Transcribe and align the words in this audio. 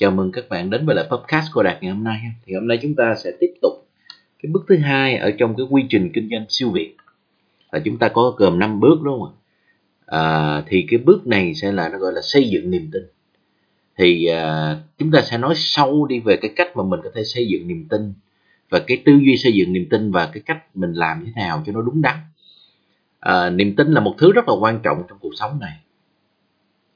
Chào 0.00 0.10
mừng 0.10 0.32
các 0.32 0.48
bạn 0.48 0.70
đến 0.70 0.86
với 0.86 0.96
lại 0.96 1.04
podcast 1.10 1.46
của 1.52 1.62
Đạt 1.62 1.82
ngày 1.82 1.92
hôm 1.92 2.04
nay. 2.04 2.20
Thì 2.44 2.54
hôm 2.54 2.68
nay 2.68 2.78
chúng 2.82 2.94
ta 2.94 3.14
sẽ 3.24 3.30
tiếp 3.40 3.54
tục 3.62 3.72
cái 4.42 4.52
bước 4.52 4.64
thứ 4.68 4.76
hai 4.76 5.16
ở 5.16 5.30
trong 5.38 5.54
cái 5.56 5.66
quy 5.70 5.82
trình 5.90 6.10
kinh 6.14 6.28
doanh 6.30 6.44
siêu 6.48 6.70
việt. 6.70 6.96
Là 7.72 7.80
chúng 7.84 7.98
ta 7.98 8.08
có 8.08 8.34
gồm 8.36 8.58
5 8.58 8.80
bước 8.80 9.02
đúng 9.02 9.20
không 9.20 9.28
ạ? 9.28 9.34
À, 10.06 10.62
thì 10.66 10.86
cái 10.90 10.98
bước 10.98 11.26
này 11.26 11.54
sẽ 11.54 11.72
là 11.72 11.88
nó 11.88 11.98
gọi 11.98 12.12
là 12.12 12.20
xây 12.22 12.48
dựng 12.48 12.70
niềm 12.70 12.90
tin. 12.92 13.02
Thì 13.98 14.26
à, 14.26 14.76
chúng 14.98 15.10
ta 15.10 15.20
sẽ 15.20 15.38
nói 15.38 15.54
sâu 15.56 16.06
đi 16.06 16.20
về 16.20 16.36
cái 16.36 16.50
cách 16.56 16.76
mà 16.76 16.82
mình 16.82 17.00
có 17.04 17.10
thể 17.14 17.24
xây 17.24 17.48
dựng 17.48 17.68
niềm 17.68 17.86
tin 17.88 18.12
và 18.70 18.78
cái 18.86 19.02
tư 19.04 19.12
duy 19.12 19.36
xây 19.36 19.52
dựng 19.52 19.72
niềm 19.72 19.86
tin 19.90 20.10
và 20.10 20.30
cái 20.32 20.42
cách 20.46 20.76
mình 20.76 20.92
làm 20.92 21.24
thế 21.26 21.32
nào 21.36 21.62
cho 21.66 21.72
nó 21.72 21.82
đúng 21.82 22.02
đắn. 22.02 22.16
À, 23.20 23.50
niềm 23.50 23.76
tin 23.76 23.92
là 23.92 24.00
một 24.00 24.14
thứ 24.18 24.32
rất 24.32 24.48
là 24.48 24.54
quan 24.60 24.80
trọng 24.82 25.02
trong 25.08 25.18
cuộc 25.20 25.32
sống 25.36 25.60
này 25.60 25.72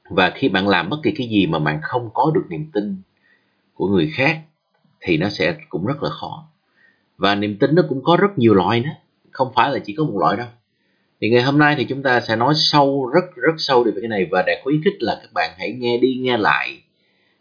và 0.09 0.31
khi 0.35 0.49
bạn 0.49 0.67
làm 0.67 0.89
bất 0.89 0.97
kỳ 1.03 1.11
cái 1.11 1.27
gì 1.27 1.47
mà 1.47 1.59
bạn 1.59 1.79
không 1.83 2.09
có 2.13 2.31
được 2.35 2.45
niềm 2.49 2.71
tin 2.73 3.01
của 3.73 3.87
người 3.87 4.11
khác 4.15 4.41
thì 5.01 5.17
nó 5.17 5.29
sẽ 5.29 5.55
cũng 5.69 5.85
rất 5.85 6.03
là 6.03 6.09
khó. 6.09 6.47
Và 7.17 7.35
niềm 7.35 7.57
tin 7.59 7.75
nó 7.75 7.83
cũng 7.89 8.03
có 8.03 8.17
rất 8.17 8.37
nhiều 8.37 8.53
loại 8.53 8.79
nữa 8.79 8.95
không 9.35 9.51
phải 9.55 9.71
là 9.71 9.79
chỉ 9.79 9.93
có 9.93 10.03
một 10.03 10.19
loại 10.19 10.37
đâu. 10.37 10.47
Thì 11.21 11.29
ngày 11.29 11.43
hôm 11.43 11.57
nay 11.57 11.75
thì 11.77 11.85
chúng 11.85 12.03
ta 12.03 12.19
sẽ 12.19 12.35
nói 12.35 12.53
sâu 12.55 13.11
rất 13.13 13.35
rất 13.35 13.53
sâu 13.57 13.83
về 13.83 13.91
cái 14.01 14.07
này. 14.07 14.27
Và 14.31 14.43
để 14.47 14.61
khuyến 14.63 14.81
khích 14.83 14.93
là 14.99 15.19
các 15.21 15.29
bạn 15.33 15.51
hãy 15.57 15.71
nghe 15.71 15.97
đi 15.97 16.15
nghe 16.21 16.37
lại 16.37 16.81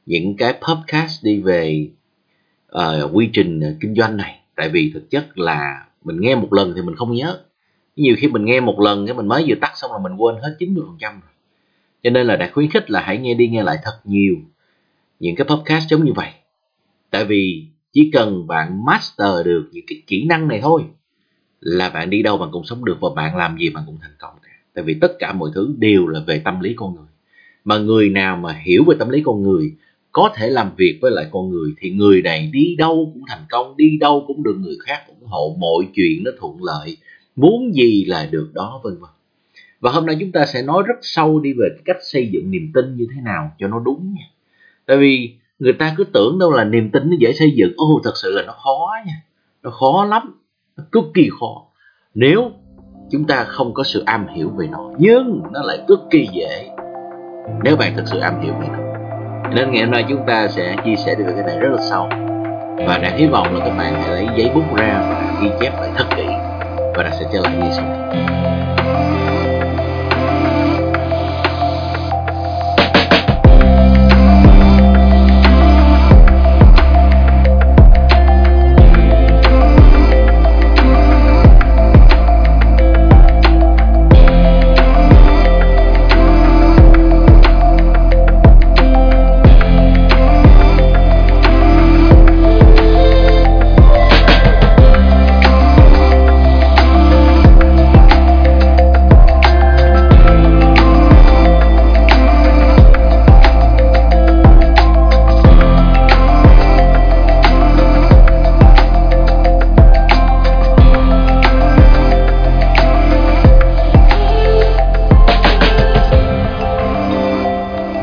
những 0.06 0.36
cái 0.36 0.52
podcast 0.52 1.24
đi 1.24 1.40
về 1.40 1.88
uh, 2.76 3.10
quy 3.12 3.30
trình 3.32 3.78
kinh 3.80 3.94
doanh 3.94 4.16
này. 4.16 4.40
Tại 4.56 4.68
vì 4.68 4.90
thực 4.94 5.10
chất 5.10 5.38
là 5.38 5.86
mình 6.04 6.20
nghe 6.20 6.34
một 6.34 6.52
lần 6.52 6.72
thì 6.76 6.82
mình 6.82 6.96
không 6.96 7.12
nhớ. 7.12 7.38
Nhiều 7.96 8.16
khi 8.18 8.28
mình 8.28 8.44
nghe 8.44 8.60
một 8.60 8.80
lần 8.80 9.06
cái 9.06 9.14
mình 9.14 9.28
mới 9.28 9.44
vừa 9.46 9.54
tắt 9.60 9.72
xong 9.74 9.92
là 9.92 9.98
mình 9.98 10.16
quên 10.16 10.34
hết 10.42 10.56
90% 10.58 10.74
rồi 11.00 11.33
cho 12.04 12.10
nên 12.10 12.26
là 12.26 12.36
đã 12.36 12.50
khuyến 12.54 12.70
khích 12.70 12.90
là 12.90 13.00
hãy 13.00 13.18
nghe 13.18 13.34
đi 13.34 13.48
nghe 13.48 13.62
lại 13.62 13.76
thật 13.82 13.98
nhiều 14.04 14.34
những 15.20 15.36
cái 15.36 15.46
podcast 15.46 15.88
giống 15.90 16.04
như 16.04 16.12
vậy. 16.12 16.30
Tại 17.10 17.24
vì 17.24 17.66
chỉ 17.92 18.10
cần 18.12 18.46
bạn 18.46 18.84
master 18.84 19.46
được 19.46 19.68
những 19.72 19.84
cái 19.86 20.02
kỹ 20.06 20.24
năng 20.24 20.48
này 20.48 20.60
thôi 20.62 20.82
là 21.60 21.90
bạn 21.90 22.10
đi 22.10 22.22
đâu 22.22 22.36
bạn 22.36 22.48
cũng 22.52 22.64
sống 22.64 22.84
được 22.84 22.96
và 23.00 23.08
bạn 23.16 23.36
làm 23.36 23.58
gì 23.58 23.70
bạn 23.70 23.84
cũng 23.86 23.98
thành 24.02 24.14
công 24.18 24.34
cả. 24.42 24.50
Tại 24.74 24.84
vì 24.84 24.94
tất 25.00 25.12
cả 25.18 25.32
mọi 25.32 25.50
thứ 25.54 25.74
đều 25.78 26.06
là 26.06 26.20
về 26.26 26.40
tâm 26.44 26.60
lý 26.60 26.74
con 26.76 26.94
người. 26.94 27.06
Mà 27.64 27.78
người 27.78 28.08
nào 28.08 28.36
mà 28.36 28.52
hiểu 28.52 28.84
về 28.84 28.96
tâm 28.98 29.08
lý 29.08 29.22
con 29.24 29.42
người, 29.42 29.72
có 30.12 30.30
thể 30.36 30.50
làm 30.50 30.70
việc 30.76 30.98
với 31.02 31.10
lại 31.10 31.26
con 31.30 31.50
người, 31.50 31.70
thì 31.78 31.90
người 31.90 32.22
này 32.22 32.50
đi 32.52 32.74
đâu 32.78 33.10
cũng 33.14 33.22
thành 33.28 33.44
công, 33.50 33.76
đi 33.76 33.98
đâu 34.00 34.24
cũng 34.26 34.42
được 34.42 34.56
người 34.60 34.76
khác 34.86 35.04
ủng 35.08 35.28
hộ, 35.28 35.56
mọi 35.60 35.88
chuyện 35.94 36.24
nó 36.24 36.30
thuận 36.38 36.64
lợi, 36.64 36.96
muốn 37.36 37.74
gì 37.74 38.04
là 38.04 38.28
được 38.30 38.50
đó, 38.54 38.80
vân 38.84 38.94
vân 39.00 39.10
và 39.84 39.90
hôm 39.90 40.06
nay 40.06 40.16
chúng 40.20 40.32
ta 40.32 40.46
sẽ 40.46 40.62
nói 40.62 40.82
rất 40.86 40.94
sâu 41.00 41.40
đi 41.40 41.52
về 41.52 41.68
cách 41.84 41.96
xây 42.00 42.28
dựng 42.32 42.50
niềm 42.50 42.70
tin 42.74 42.96
như 42.96 43.06
thế 43.14 43.20
nào 43.20 43.50
cho 43.58 43.68
nó 43.68 43.78
đúng 43.78 44.14
nha. 44.14 44.24
Tại 44.86 44.96
vì 44.96 45.34
người 45.58 45.72
ta 45.72 45.94
cứ 45.96 46.04
tưởng 46.04 46.38
đâu 46.38 46.50
là 46.50 46.64
niềm 46.64 46.90
tin 46.90 47.10
nó 47.10 47.16
dễ 47.20 47.32
xây 47.32 47.50
dựng. 47.50 47.72
Ô, 47.76 48.00
thật 48.04 48.12
sự 48.14 48.30
là 48.30 48.42
nó 48.46 48.52
khó 48.52 48.90
nha. 49.06 49.12
Nó 49.62 49.70
khó 49.70 50.04
lắm. 50.04 50.42
Nó 50.76 50.84
cực 50.92 51.04
kỳ 51.14 51.28
khó. 51.40 51.62
Nếu 52.14 52.50
chúng 53.10 53.24
ta 53.24 53.44
không 53.44 53.74
có 53.74 53.82
sự 53.82 54.02
am 54.06 54.26
hiểu 54.28 54.48
về 54.56 54.66
nó. 54.66 54.90
Nhưng 54.98 55.42
nó 55.52 55.62
lại 55.62 55.78
cực 55.88 56.00
kỳ 56.10 56.28
dễ. 56.32 56.68
Nếu 57.64 57.76
bạn 57.76 57.96
thực 57.96 58.08
sự 58.08 58.18
am 58.18 58.40
hiểu 58.40 58.54
về 58.60 58.66
nó. 58.72 58.78
Nên 59.54 59.70
ngày 59.70 59.82
hôm 59.82 59.90
nay 59.90 60.04
chúng 60.08 60.20
ta 60.26 60.48
sẽ 60.48 60.76
chia 60.84 60.96
sẻ 60.96 61.14
về 61.18 61.24
cái 61.34 61.42
này 61.46 61.58
rất 61.60 61.68
là 61.72 61.82
sâu. 61.90 62.08
Và 62.86 62.98
đã 63.02 63.16
hy 63.16 63.26
vọng 63.26 63.54
là 63.54 63.64
các 63.64 63.76
bạn 63.78 63.94
hãy 63.94 64.10
lấy 64.10 64.26
giấy 64.36 64.50
bút 64.54 64.76
ra 64.76 64.98
và 65.10 65.40
ghi 65.42 65.48
chép 65.60 65.72
lại 65.72 65.90
thật 65.96 66.06
kỹ. 66.16 66.26
Và 66.96 67.02
đã 67.02 67.10
sẽ 67.20 67.28
trở 67.32 67.40
lại 67.40 67.56
như 67.56 67.70
sau 67.72 67.88
này 67.88 68.83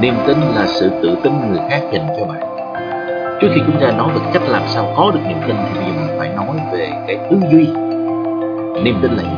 niềm 0.01 0.13
tin 0.27 0.37
là 0.37 0.67
sự 0.67 0.89
tự 1.03 1.17
tin 1.23 1.33
người 1.49 1.59
khác 1.69 1.81
dành 1.93 2.07
cho 2.17 2.25
bạn. 2.25 2.41
Trước 3.41 3.47
khi 3.55 3.61
chúng 3.67 3.81
ta 3.81 3.91
nói 3.91 4.13
về 4.13 4.19
cách 4.33 4.43
làm 4.49 4.63
sao 4.67 4.93
có 4.97 5.11
được 5.11 5.19
niềm 5.27 5.37
tin 5.47 5.55
thì 5.55 5.79
bây 5.79 5.85
giờ 5.85 6.01
mình 6.07 6.17
phải 6.17 6.29
nói 6.35 6.57
về 6.71 6.89
cái 7.07 7.17
tư 7.29 7.37
duy. 7.51 7.67
Niềm 8.83 8.95
tin 9.01 9.11
là 9.11 9.23
gì? 9.23 9.37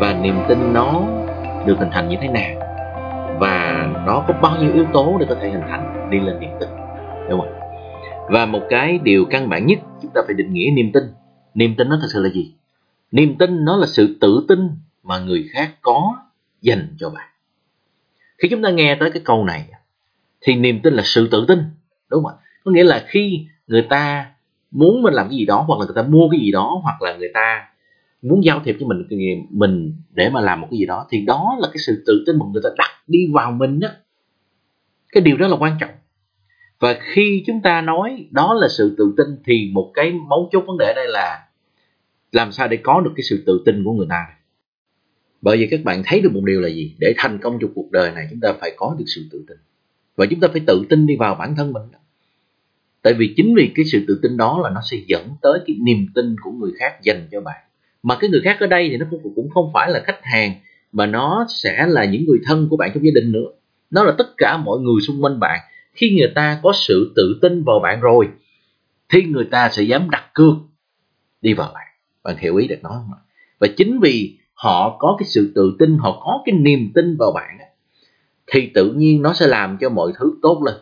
Và 0.00 0.12
niềm 0.22 0.34
tin 0.48 0.72
nó 0.72 1.02
được 1.66 1.78
hình 1.78 1.90
thành 1.92 2.08
như 2.08 2.16
thế 2.20 2.28
nào? 2.28 2.50
Và 3.38 3.86
nó 4.06 4.24
có 4.28 4.34
bao 4.42 4.56
nhiêu 4.60 4.72
yếu 4.74 4.84
tố 4.92 5.16
để 5.20 5.26
có 5.28 5.34
thể 5.42 5.50
hình 5.50 5.64
thành? 5.68 6.10
Đi 6.10 6.20
lên 6.20 6.40
niềm 6.40 6.50
tin, 6.60 6.68
đúng 7.30 7.40
không 7.40 7.64
và 8.28 8.46
một 8.46 8.60
cái 8.70 8.98
điều 9.02 9.24
căn 9.30 9.48
bản 9.48 9.66
nhất 9.66 9.78
chúng 10.02 10.10
ta 10.14 10.20
phải 10.26 10.34
định 10.34 10.52
nghĩa 10.52 10.70
niềm 10.70 10.90
tin. 10.92 11.02
Niềm 11.54 11.74
tin 11.78 11.88
nó 11.88 11.98
thật 12.00 12.08
sự 12.12 12.22
là 12.22 12.28
gì? 12.28 12.54
Niềm 13.12 13.38
tin 13.38 13.64
nó 13.64 13.76
là 13.76 13.86
sự 13.86 14.16
tự 14.20 14.44
tin 14.48 14.70
mà 15.02 15.18
người 15.18 15.44
khác 15.52 15.70
có 15.82 16.16
dành 16.60 16.88
cho 16.98 17.10
bạn 17.10 17.28
khi 18.44 18.50
chúng 18.50 18.62
ta 18.62 18.70
nghe 18.70 18.96
tới 19.00 19.10
cái 19.10 19.22
câu 19.24 19.44
này, 19.44 19.64
thì 20.40 20.56
niềm 20.56 20.80
tin 20.82 20.94
là 20.94 21.02
sự 21.04 21.28
tự 21.30 21.44
tin, 21.48 21.58
đúng 22.10 22.24
không 22.24 22.32
ạ? 22.32 22.42
Có 22.64 22.70
nghĩa 22.70 22.84
là 22.84 23.04
khi 23.06 23.46
người 23.66 23.82
ta 23.82 24.26
muốn 24.70 25.02
mình 25.02 25.14
làm 25.14 25.28
cái 25.28 25.38
gì 25.38 25.46
đó, 25.46 25.64
hoặc 25.66 25.80
là 25.80 25.86
người 25.86 25.94
ta 25.96 26.02
mua 26.02 26.28
cái 26.30 26.40
gì 26.40 26.52
đó, 26.52 26.80
hoặc 26.82 27.02
là 27.02 27.16
người 27.16 27.30
ta 27.34 27.68
muốn 28.22 28.44
giao 28.44 28.60
thiệp 28.64 28.76
với 28.80 28.88
mình 28.88 29.46
mình 29.50 29.92
để 30.10 30.30
mà 30.30 30.40
làm 30.40 30.60
một 30.60 30.68
cái 30.70 30.78
gì 30.78 30.86
đó, 30.86 31.06
thì 31.10 31.20
đó 31.26 31.56
là 31.60 31.68
cái 31.68 31.78
sự 31.78 32.02
tự 32.06 32.24
tin 32.26 32.38
mà 32.38 32.46
người 32.52 32.62
ta 32.64 32.68
đặt 32.78 32.90
đi 33.06 33.18
vào 33.32 33.52
mình 33.52 33.80
đó 33.80 33.88
cái 35.12 35.22
điều 35.22 35.36
đó 35.36 35.48
là 35.48 35.56
quan 35.56 35.76
trọng. 35.80 35.90
Và 36.80 36.98
khi 37.00 37.44
chúng 37.46 37.60
ta 37.62 37.80
nói 37.80 38.26
đó 38.30 38.54
là 38.54 38.68
sự 38.68 38.94
tự 38.98 39.14
tin, 39.16 39.26
thì 39.44 39.70
một 39.74 39.90
cái 39.94 40.12
mấu 40.12 40.48
chốt 40.52 40.64
vấn 40.66 40.78
đề 40.78 40.92
đây 40.96 41.08
là 41.08 41.46
làm 42.32 42.52
sao 42.52 42.68
để 42.68 42.76
có 42.76 43.00
được 43.00 43.12
cái 43.16 43.22
sự 43.22 43.42
tự 43.46 43.62
tin 43.66 43.84
của 43.84 43.92
người 43.92 44.06
ta 44.10 44.26
bởi 45.44 45.56
vì 45.56 45.66
các 45.66 45.84
bạn 45.84 46.02
thấy 46.06 46.20
được 46.20 46.32
một 46.32 46.44
điều 46.44 46.60
là 46.60 46.68
gì? 46.68 46.94
Để 46.98 47.14
thành 47.16 47.38
công 47.38 47.58
trong 47.60 47.70
cuộc 47.74 47.90
đời 47.90 48.12
này, 48.14 48.26
chúng 48.30 48.40
ta 48.40 48.52
phải 48.60 48.72
có 48.76 48.96
được 48.98 49.04
sự 49.06 49.24
tự 49.32 49.44
tin. 49.48 49.56
Và 50.16 50.26
chúng 50.26 50.40
ta 50.40 50.48
phải 50.48 50.60
tự 50.66 50.84
tin 50.88 51.06
đi 51.06 51.16
vào 51.16 51.34
bản 51.34 51.56
thân 51.56 51.72
mình 51.72 51.82
tại 53.04 53.14
vì 53.14 53.34
chính 53.36 53.54
vì 53.54 53.72
cái 53.74 53.84
sự 53.84 54.04
tự 54.08 54.18
tin 54.22 54.36
đó 54.36 54.60
là 54.62 54.70
nó 54.70 54.80
sẽ 54.90 54.96
dẫn 55.06 55.28
tới 55.42 55.60
cái 55.66 55.76
niềm 55.80 56.06
tin 56.14 56.36
của 56.42 56.50
người 56.50 56.72
khác 56.78 57.02
dành 57.02 57.28
cho 57.32 57.40
bạn. 57.40 57.60
Mà 58.02 58.16
cái 58.20 58.30
người 58.30 58.40
khác 58.44 58.56
ở 58.60 58.66
đây 58.66 58.88
thì 58.90 58.96
nó 58.96 59.06
cũng 59.10 59.34
cũng 59.34 59.50
không 59.50 59.70
phải 59.74 59.90
là 59.90 60.02
khách 60.06 60.20
hàng, 60.22 60.54
mà 60.92 61.06
nó 61.06 61.46
sẽ 61.48 61.86
là 61.86 62.04
những 62.04 62.24
người 62.26 62.38
thân 62.44 62.66
của 62.70 62.76
bạn 62.76 62.90
trong 62.94 63.04
gia 63.04 63.10
đình 63.14 63.32
nữa. 63.32 63.46
Nó 63.90 64.04
là 64.04 64.14
tất 64.18 64.34
cả 64.36 64.56
mọi 64.56 64.78
người 64.80 65.00
xung 65.06 65.24
quanh 65.24 65.40
bạn. 65.40 65.60
Khi 65.94 66.16
người 66.18 66.32
ta 66.34 66.60
có 66.62 66.72
sự 66.74 67.12
tự 67.16 67.38
tin 67.42 67.62
vào 67.64 67.80
bạn 67.80 68.00
rồi, 68.00 68.28
thì 69.08 69.22
người 69.22 69.44
ta 69.44 69.68
sẽ 69.72 69.82
dám 69.82 70.10
đặt 70.10 70.30
cược 70.34 70.54
đi 71.42 71.52
vào 71.52 71.70
bạn. 71.74 71.86
Bạn 72.22 72.36
hiểu 72.36 72.56
ý 72.56 72.68
được 72.68 72.82
nói 72.82 72.92
không 72.92 73.18
và 73.58 73.68
chính 73.76 74.00
vì 74.00 74.38
họ 74.54 74.96
có 74.98 75.16
cái 75.18 75.26
sự 75.26 75.52
tự 75.54 75.76
tin 75.78 75.98
họ 75.98 76.20
có 76.24 76.42
cái 76.46 76.54
niềm 76.54 76.92
tin 76.94 77.16
vào 77.16 77.32
bạn 77.32 77.58
thì 78.46 78.70
tự 78.74 78.92
nhiên 78.92 79.22
nó 79.22 79.32
sẽ 79.32 79.46
làm 79.46 79.78
cho 79.80 79.88
mọi 79.88 80.12
thứ 80.18 80.32
tốt 80.42 80.62
lên 80.66 80.74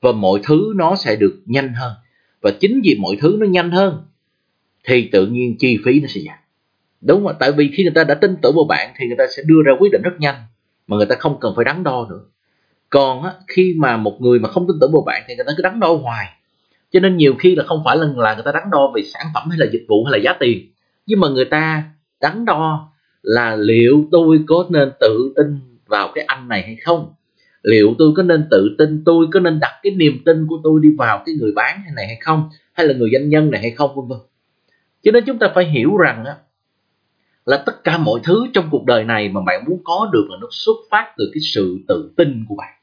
và 0.00 0.12
mọi 0.12 0.40
thứ 0.42 0.72
nó 0.76 0.96
sẽ 0.96 1.16
được 1.16 1.40
nhanh 1.46 1.74
hơn. 1.74 1.92
Và 2.40 2.50
chính 2.50 2.80
vì 2.84 2.96
mọi 3.00 3.16
thứ 3.20 3.36
nó 3.40 3.46
nhanh 3.46 3.70
hơn 3.70 4.04
thì 4.84 5.08
tự 5.12 5.26
nhiên 5.26 5.56
chi 5.58 5.78
phí 5.84 6.00
nó 6.00 6.06
sẽ 6.08 6.20
giảm. 6.20 6.38
Đúng 7.00 7.26
không? 7.26 7.36
Tại 7.38 7.52
vì 7.52 7.70
khi 7.74 7.82
người 7.82 7.92
ta 7.94 8.04
đã 8.04 8.14
tin 8.14 8.36
tưởng 8.42 8.54
vào 8.56 8.64
bạn 8.64 8.92
thì 8.98 9.06
người 9.06 9.16
ta 9.16 9.24
sẽ 9.36 9.42
đưa 9.46 9.62
ra 9.66 9.72
quyết 9.80 9.92
định 9.92 10.02
rất 10.02 10.20
nhanh 10.20 10.34
mà 10.86 10.96
người 10.96 11.06
ta 11.06 11.16
không 11.18 11.40
cần 11.40 11.52
phải 11.56 11.64
đắn 11.64 11.82
đo 11.82 12.06
nữa. 12.10 12.20
Còn 12.90 13.22
á, 13.22 13.32
khi 13.48 13.74
mà 13.78 13.96
một 13.96 14.20
người 14.20 14.38
mà 14.38 14.48
không 14.48 14.66
tin 14.68 14.76
tưởng 14.80 14.92
vào 14.92 15.02
bạn 15.02 15.22
thì 15.28 15.36
người 15.36 15.44
ta 15.44 15.52
cứ 15.56 15.62
đắn 15.62 15.80
đo 15.80 15.94
hoài. 15.94 16.26
Cho 16.92 17.00
nên 17.00 17.16
nhiều 17.16 17.34
khi 17.38 17.54
là 17.56 17.64
không 17.64 17.82
phải 17.84 17.96
là, 17.96 18.06
là 18.16 18.34
người 18.34 18.44
ta 18.44 18.52
đắn 18.52 18.70
đo 18.70 18.92
về 18.94 19.02
sản 19.02 19.26
phẩm 19.34 19.48
hay 19.50 19.58
là 19.58 19.66
dịch 19.72 19.84
vụ 19.88 20.04
hay 20.04 20.12
là 20.12 20.18
giá 20.24 20.32
tiền 20.40 20.68
nhưng 21.06 21.20
mà 21.20 21.28
người 21.28 21.44
ta 21.44 21.82
đắn 22.20 22.44
đo 22.44 22.92
là 23.28 23.56
liệu 23.56 24.04
tôi 24.10 24.40
có 24.46 24.66
nên 24.70 24.92
tự 25.00 25.32
tin 25.36 25.60
vào 25.86 26.12
cái 26.14 26.24
anh 26.24 26.48
này 26.48 26.62
hay 26.62 26.76
không? 26.76 27.14
Liệu 27.62 27.94
tôi 27.98 28.12
có 28.16 28.22
nên 28.22 28.48
tự 28.50 28.74
tin, 28.78 29.02
tôi 29.04 29.26
có 29.32 29.40
nên 29.40 29.60
đặt 29.60 29.72
cái 29.82 29.92
niềm 29.92 30.22
tin 30.24 30.46
của 30.46 30.60
tôi 30.64 30.80
đi 30.82 30.88
vào 30.98 31.22
cái 31.26 31.34
người 31.40 31.52
bán 31.52 31.80
này 31.96 32.06
hay 32.06 32.16
không? 32.20 32.48
Hay 32.72 32.86
là 32.86 32.94
người 32.94 33.10
doanh 33.12 33.28
nhân 33.28 33.50
này 33.50 33.60
hay 33.60 33.70
không, 33.70 33.90
vân 33.96 34.08
vân. 34.08 34.18
Cho 35.02 35.12
nên 35.12 35.24
chúng 35.26 35.38
ta 35.38 35.52
phải 35.54 35.64
hiểu 35.64 35.96
rằng 35.96 36.24
á, 36.24 36.36
là 37.46 37.62
tất 37.66 37.84
cả 37.84 37.98
mọi 37.98 38.20
thứ 38.24 38.46
trong 38.54 38.68
cuộc 38.70 38.84
đời 38.84 39.04
này 39.04 39.28
mà 39.28 39.40
bạn 39.46 39.64
muốn 39.68 39.80
có 39.84 40.10
được 40.12 40.26
là 40.30 40.36
nó 40.40 40.46
xuất 40.50 40.76
phát 40.90 41.12
từ 41.16 41.30
cái 41.34 41.40
sự 41.40 41.78
tự 41.88 42.10
tin 42.16 42.44
của 42.48 42.54
bạn. 42.54 42.74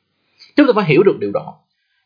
Chúng 0.56 0.68
ta 0.68 0.74
phải 0.76 0.86
hiểu 0.86 1.04
được 1.04 1.20
điều 1.20 1.32
đó. 1.32 1.56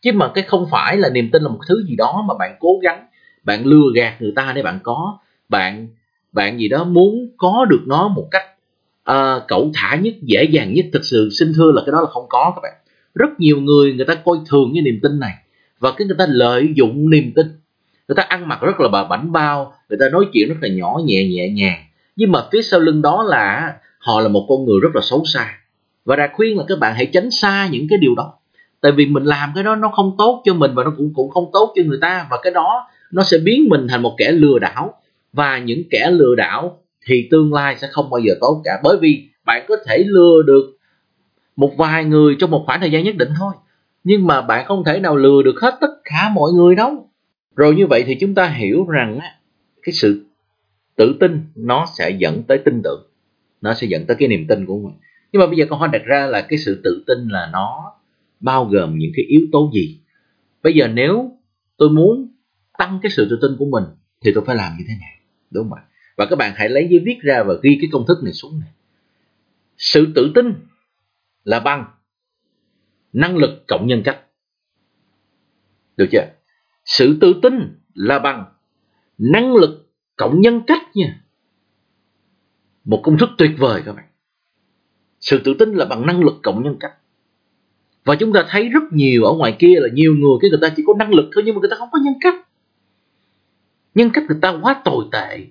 Chứ 0.01 0.11
mà 0.13 0.31
cái 0.33 0.43
không 0.43 0.65
phải 0.71 0.97
là 0.97 1.09
niềm 1.09 1.29
tin 1.31 1.41
là 1.41 1.49
một 1.49 1.59
thứ 1.67 1.83
gì 1.87 1.95
đó 1.95 2.25
mà 2.27 2.33
bạn 2.39 2.57
cố 2.59 2.79
gắng, 2.83 3.05
bạn 3.43 3.65
lừa 3.65 3.91
gạt 3.95 4.21
người 4.21 4.33
ta 4.35 4.53
để 4.55 4.63
bạn 4.63 4.79
có, 4.83 5.17
bạn 5.49 5.87
bạn 6.31 6.59
gì 6.59 6.67
đó 6.67 6.83
muốn 6.83 7.29
có 7.37 7.65
được 7.69 7.81
nó 7.87 8.07
một 8.07 8.27
cách 8.31 8.43
uh, 9.11 9.47
cẩu 9.47 9.71
thả 9.73 9.95
nhất 9.95 10.13
dễ 10.21 10.43
dàng 10.43 10.73
nhất 10.73 10.85
thực 10.93 11.05
sự 11.05 11.29
xin 11.39 11.53
thưa 11.55 11.71
là 11.71 11.81
cái 11.85 11.91
đó 11.91 12.01
là 12.01 12.07
không 12.07 12.25
có 12.29 12.51
các 12.55 12.61
bạn. 12.63 12.73
Rất 13.15 13.39
nhiều 13.39 13.61
người 13.61 13.93
người 13.93 14.05
ta 14.05 14.15
coi 14.15 14.37
thường 14.49 14.71
cái 14.73 14.81
niềm 14.81 14.99
tin 15.03 15.19
này 15.19 15.33
và 15.79 15.91
cái 15.91 16.07
người 16.07 16.17
ta 16.19 16.25
lợi 16.29 16.73
dụng 16.75 17.09
niềm 17.09 17.31
tin. 17.35 17.47
Người 18.07 18.15
ta 18.15 18.23
ăn 18.23 18.47
mặc 18.47 18.59
rất 18.61 18.79
là 18.79 18.89
bà 18.89 19.03
bảnh 19.03 19.31
bao 19.31 19.73
người 19.89 19.99
ta 19.99 20.09
nói 20.09 20.25
chuyện 20.33 20.49
rất 20.49 20.55
là 20.61 20.69
nhỏ 20.69 20.99
nhẹ 21.05 21.27
nhẹ 21.27 21.49
nhàng. 21.49 21.83
Nhưng 22.15 22.31
mà 22.31 22.43
phía 22.51 22.61
sau 22.61 22.79
lưng 22.79 23.01
đó 23.01 23.23
là 23.23 23.73
họ 23.99 24.21
là 24.21 24.27
một 24.27 24.45
con 24.49 24.65
người 24.65 24.79
rất 24.81 24.89
là 24.95 25.01
xấu 25.03 25.25
xa. 25.25 25.57
Và 26.05 26.15
đã 26.15 26.29
khuyên 26.33 26.57
là 26.57 26.63
các 26.67 26.79
bạn 26.79 26.95
hãy 26.95 27.05
tránh 27.05 27.31
xa 27.31 27.67
những 27.71 27.87
cái 27.89 27.99
điều 27.99 28.15
đó. 28.15 28.33
Tại 28.81 28.91
vì 28.91 29.05
mình 29.05 29.23
làm 29.23 29.51
cái 29.55 29.63
đó 29.63 29.75
nó 29.75 29.89
không 29.89 30.15
tốt 30.17 30.41
cho 30.45 30.53
mình 30.53 30.71
và 30.75 30.83
nó 30.83 30.93
cũng 30.97 31.13
cũng 31.15 31.29
không 31.29 31.49
tốt 31.53 31.73
cho 31.75 31.83
người 31.85 31.97
ta. 32.01 32.27
Và 32.31 32.37
cái 32.43 32.53
đó 32.53 32.87
nó 33.11 33.23
sẽ 33.23 33.37
biến 33.37 33.69
mình 33.69 33.87
thành 33.87 34.01
một 34.01 34.15
kẻ 34.17 34.31
lừa 34.31 34.59
đảo 34.59 35.01
và 35.33 35.57
những 35.57 35.83
kẻ 35.89 36.11
lừa 36.11 36.35
đảo 36.37 36.83
thì 37.05 37.27
tương 37.31 37.53
lai 37.53 37.75
sẽ 37.75 37.87
không 37.91 38.09
bao 38.09 38.19
giờ 38.19 38.33
tốt 38.41 38.61
cả. 38.65 38.79
Bởi 38.83 38.97
vì 39.01 39.29
bạn 39.45 39.65
có 39.67 39.75
thể 39.87 40.03
lừa 40.07 40.41
được 40.47 40.77
một 41.55 41.73
vài 41.77 42.05
người 42.05 42.35
trong 42.39 42.51
một 42.51 42.63
khoảng 42.65 42.79
thời 42.79 42.91
gian 42.91 43.03
nhất 43.03 43.15
định 43.15 43.29
thôi. 43.39 43.53
Nhưng 44.03 44.27
mà 44.27 44.41
bạn 44.41 44.65
không 44.65 44.83
thể 44.83 44.99
nào 44.99 45.15
lừa 45.15 45.41
được 45.45 45.55
hết 45.61 45.77
tất 45.81 45.91
cả 46.03 46.31
mọi 46.33 46.51
người 46.51 46.75
đâu. 46.75 47.09
Rồi 47.55 47.75
như 47.75 47.87
vậy 47.87 48.03
thì 48.07 48.17
chúng 48.19 48.35
ta 48.35 48.47
hiểu 48.47 48.87
rằng 48.87 49.19
cái 49.83 49.93
sự 49.93 50.25
tự 50.95 51.15
tin 51.19 51.45
nó 51.55 51.85
sẽ 51.97 52.09
dẫn 52.09 52.43
tới 52.43 52.57
tin 52.57 52.81
tưởng. 52.83 53.07
Nó 53.61 53.73
sẽ 53.73 53.87
dẫn 53.87 54.05
tới 54.05 54.17
cái 54.19 54.27
niềm 54.27 54.47
tin 54.47 54.65
của 54.65 54.77
mình. 54.77 54.93
Nhưng 55.31 55.39
mà 55.39 55.47
bây 55.47 55.57
giờ 55.57 55.65
câu 55.69 55.77
hỏi 55.77 55.89
đặt 55.91 56.01
ra 56.05 56.25
là 56.25 56.41
cái 56.41 56.59
sự 56.59 56.81
tự 56.83 57.03
tin 57.07 57.27
là 57.27 57.49
nó 57.53 57.93
bao 58.39 58.65
gồm 58.65 58.97
những 58.97 59.11
cái 59.15 59.25
yếu 59.25 59.41
tố 59.51 59.71
gì? 59.73 59.99
Bây 60.63 60.73
giờ 60.73 60.87
nếu 60.87 61.31
tôi 61.77 61.89
muốn 61.89 62.31
tăng 62.77 62.99
cái 63.01 63.11
sự 63.11 63.27
tự 63.29 63.39
tin 63.41 63.51
của 63.59 63.65
mình 63.65 63.83
thì 64.25 64.31
tôi 64.35 64.43
phải 64.45 64.55
làm 64.55 64.73
như 64.77 64.83
thế 64.87 64.93
nào? 65.01 65.18
Đúng 65.51 65.69
không 65.69 65.77
ạ 65.77 65.83
và 66.19 66.25
các 66.25 66.35
bạn 66.35 66.53
hãy 66.55 66.69
lấy 66.69 66.87
giấy 66.89 66.99
viết 67.05 67.19
ra 67.21 67.43
và 67.43 67.53
ghi 67.63 67.77
cái 67.81 67.89
công 67.91 68.05
thức 68.07 68.23
này 68.23 68.33
xuống 68.33 68.59
này. 68.59 68.69
Sự 69.77 70.07
tự 70.15 70.31
tin 70.35 70.53
là 71.43 71.59
bằng 71.59 71.85
năng 73.13 73.37
lực 73.37 73.67
cộng 73.67 73.87
nhân 73.87 74.01
cách. 74.05 74.19
Được 75.97 76.05
chưa? 76.11 76.25
Sự 76.85 77.17
tự 77.21 77.33
tin 77.41 77.53
là 77.93 78.19
bằng 78.19 78.45
năng 79.17 79.55
lực 79.55 79.89
cộng 80.15 80.41
nhân 80.41 80.61
cách 80.67 80.81
nha. 80.95 81.21
Một 82.83 83.01
công 83.03 83.17
thức 83.17 83.29
tuyệt 83.37 83.51
vời 83.57 83.81
các 83.85 83.93
bạn. 83.93 84.05
Sự 85.19 85.41
tự 85.43 85.53
tin 85.59 85.73
là 85.73 85.85
bằng 85.85 86.05
năng 86.05 86.23
lực 86.23 86.35
cộng 86.43 86.63
nhân 86.63 86.77
cách. 86.79 86.93
Và 88.05 88.15
chúng 88.15 88.33
ta 88.33 88.45
thấy 88.49 88.69
rất 88.69 88.83
nhiều 88.91 89.23
ở 89.23 89.33
ngoài 89.33 89.55
kia 89.59 89.75
là 89.79 89.89
nhiều 89.93 90.15
người, 90.15 90.37
cái 90.41 90.49
người 90.49 90.59
ta 90.61 90.73
chỉ 90.75 90.83
có 90.87 90.93
năng 90.99 91.13
lực 91.13 91.29
thôi, 91.33 91.43
nhưng 91.45 91.55
mà 91.55 91.61
người 91.61 91.69
ta 91.69 91.75
không 91.75 91.89
có 91.91 91.99
nhân 92.03 92.13
cách 92.21 92.48
nhân 93.95 94.09
cách 94.13 94.23
người 94.27 94.37
ta 94.41 94.57
quá 94.61 94.81
tồi 94.85 95.05
tệ. 95.11 95.45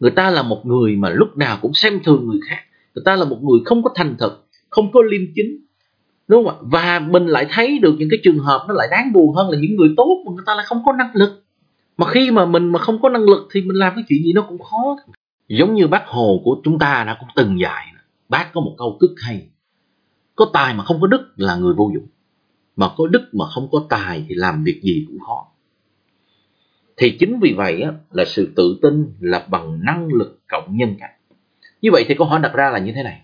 Người 0.00 0.10
ta 0.10 0.30
là 0.30 0.42
một 0.42 0.66
người 0.66 0.96
mà 0.96 1.08
lúc 1.10 1.36
nào 1.36 1.58
cũng 1.62 1.74
xem 1.74 2.00
thường 2.04 2.26
người 2.26 2.40
khác. 2.48 2.62
Người 2.94 3.02
ta 3.04 3.16
là 3.16 3.24
một 3.24 3.38
người 3.42 3.60
không 3.64 3.82
có 3.82 3.90
thành 3.94 4.16
thật, 4.18 4.38
không 4.68 4.92
có 4.92 5.02
liêm 5.02 5.20
chính. 5.34 5.58
Đúng 6.28 6.44
không 6.44 6.54
ạ? 6.54 6.58
Và 6.60 6.98
mình 6.98 7.26
lại 7.26 7.46
thấy 7.50 7.78
được 7.78 7.94
những 7.98 8.08
cái 8.10 8.20
trường 8.24 8.38
hợp 8.38 8.64
nó 8.68 8.74
lại 8.74 8.88
đáng 8.90 9.12
buồn 9.12 9.34
hơn 9.34 9.50
là 9.50 9.58
những 9.58 9.76
người 9.76 9.88
tốt 9.96 10.22
mà 10.26 10.32
người 10.32 10.44
ta 10.46 10.54
lại 10.54 10.64
không 10.68 10.82
có 10.86 10.92
năng 10.92 11.10
lực. 11.14 11.44
Mà 11.96 12.06
khi 12.06 12.30
mà 12.30 12.46
mình 12.46 12.72
mà 12.72 12.78
không 12.78 13.02
có 13.02 13.08
năng 13.08 13.24
lực 13.24 13.48
thì 13.52 13.62
mình 13.62 13.76
làm 13.76 13.92
cái 13.94 14.04
chuyện 14.08 14.24
gì 14.24 14.32
nó 14.32 14.42
cũng 14.48 14.58
khó. 14.58 14.96
Giống 15.48 15.74
như 15.74 15.86
bác 15.86 16.06
hồ 16.06 16.40
của 16.44 16.60
chúng 16.64 16.78
ta 16.78 17.04
đã 17.06 17.16
cũng 17.20 17.28
từng 17.36 17.60
dạy 17.60 17.86
bác 18.30 18.52
có 18.52 18.60
một 18.60 18.74
câu 18.78 18.96
cực 19.00 19.10
hay. 19.20 19.48
Có 20.36 20.50
tài 20.52 20.74
mà 20.74 20.84
không 20.84 21.00
có 21.00 21.06
đức 21.06 21.32
là 21.36 21.56
người 21.56 21.74
vô 21.74 21.90
dụng. 21.94 22.06
Mà 22.76 22.88
có 22.96 23.06
đức 23.06 23.28
mà 23.32 23.44
không 23.46 23.68
có 23.72 23.84
tài 23.88 24.24
thì 24.28 24.34
làm 24.34 24.64
việc 24.64 24.80
gì 24.82 25.04
cũng 25.08 25.18
khó 25.18 25.46
thì 27.00 27.16
chính 27.18 27.40
vì 27.40 27.52
vậy 27.52 27.82
á, 27.82 27.92
là 28.10 28.24
sự 28.24 28.52
tự 28.56 28.78
tin 28.82 29.12
là 29.20 29.46
bằng 29.50 29.80
năng 29.84 30.08
lực 30.08 30.40
cộng 30.48 30.76
nhân 30.76 30.94
cách. 31.00 31.10
Như 31.82 31.90
vậy 31.92 32.04
thì 32.08 32.14
câu 32.14 32.26
hỏi 32.26 32.40
đặt 32.42 32.52
ra 32.54 32.70
là 32.70 32.78
như 32.78 32.92
thế 32.92 33.02
này. 33.02 33.20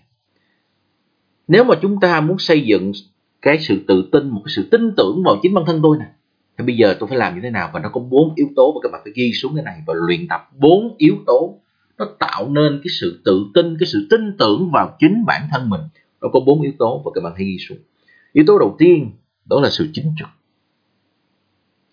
Nếu 1.47 1.63
mà 1.63 1.75
chúng 1.81 1.99
ta 1.99 2.21
muốn 2.21 2.39
xây 2.39 2.61
dựng 2.61 2.91
cái 3.41 3.59
sự 3.59 3.83
tự 3.87 4.09
tin 4.11 4.29
một 4.29 4.41
cái 4.45 4.51
sự 4.55 4.67
tin 4.71 4.95
tưởng 4.97 5.23
vào 5.25 5.39
chính 5.41 5.53
bản 5.53 5.63
thân 5.67 5.79
tôi 5.83 5.97
nè 5.97 6.05
thì 6.57 6.65
bây 6.65 6.77
giờ 6.77 6.95
tôi 6.99 7.09
phải 7.09 7.17
làm 7.17 7.35
như 7.35 7.41
thế 7.41 7.49
nào? 7.49 7.69
Và 7.73 7.79
nó 7.79 7.89
có 7.89 8.01
bốn 8.01 8.33
yếu 8.35 8.47
tố 8.55 8.71
và 8.75 8.79
các 8.83 8.91
bạn 8.91 9.01
phải 9.03 9.13
ghi 9.15 9.31
xuống 9.33 9.55
cái 9.55 9.63
này 9.63 9.81
và 9.87 9.93
luyện 10.07 10.27
tập 10.27 10.49
bốn 10.55 10.95
yếu 10.97 11.15
tố. 11.25 11.59
Nó 11.97 12.05
tạo 12.19 12.49
nên 12.49 12.81
cái 12.83 12.89
sự 12.99 13.21
tự 13.25 13.45
tin 13.53 13.77
cái 13.79 13.87
sự 13.87 14.07
tin 14.09 14.37
tưởng 14.37 14.69
vào 14.73 14.95
chính 14.99 15.25
bản 15.25 15.41
thân 15.51 15.69
mình. 15.69 15.81
Nó 16.21 16.27
có 16.33 16.39
bốn 16.39 16.61
yếu 16.61 16.71
tố 16.79 17.01
và 17.05 17.11
các 17.15 17.21
bạn 17.23 17.33
hãy 17.35 17.45
ghi 17.45 17.57
xuống. 17.69 17.77
Yếu 18.33 18.43
tố 18.47 18.59
đầu 18.59 18.75
tiên 18.79 19.11
đó 19.45 19.59
là 19.59 19.69
sự 19.69 19.89
chính 19.93 20.13
trực. 20.19 20.27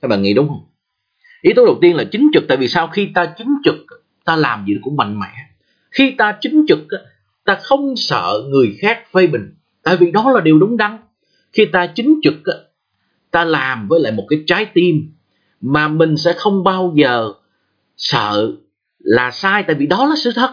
Các 0.03 0.09
bạn 0.09 0.23
nghĩ 0.23 0.35
đúng 0.35 0.49
không? 0.49 0.65
Yếu 1.45 1.53
tố 1.57 1.67
đầu 1.67 1.79
tiên 1.81 1.97
là 1.97 2.05
chính 2.05 2.31
trực, 2.33 2.45
tại 2.49 2.57
vì 2.57 2.69
sao? 2.69 2.89
Khi 2.89 3.09
ta 3.15 3.35
chính 3.39 3.55
trực, 3.65 3.75
ta 4.25 4.37
làm 4.37 4.65
gì 4.69 4.75
cũng 4.83 4.97
mạnh 4.97 5.21
mẽ. 5.21 5.33
Khi 5.91 6.15
ta 6.19 6.39
chính 6.41 6.65
trực, 6.69 6.79
ta 7.45 7.59
không 7.63 7.97
sợ 7.97 8.43
người 8.49 8.77
khác 8.79 8.99
phê 9.13 9.27
bình. 9.27 9.55
Tại 9.83 9.97
vì 9.97 10.11
đó 10.11 10.31
là 10.31 10.41
điều 10.41 10.59
đúng 10.59 10.77
đắn. 10.77 10.99
Khi 11.53 11.65
ta 11.65 11.87
chính 11.87 12.21
trực, 12.23 12.35
ta 13.31 13.45
làm 13.45 13.89
với 13.89 14.01
lại 14.01 14.13
một 14.13 14.27
cái 14.29 14.43
trái 14.47 14.67
tim 14.75 15.13
mà 15.61 15.89
mình 15.89 16.17
sẽ 16.17 16.33
không 16.33 16.65
bao 16.65 16.95
giờ 16.97 17.33
sợ 17.97 18.53
là 18.99 19.31
sai, 19.31 19.63
tại 19.67 19.77
vì 19.77 19.87
đó 19.87 20.07
là 20.07 20.15
sự 20.17 20.31
thật. 20.35 20.51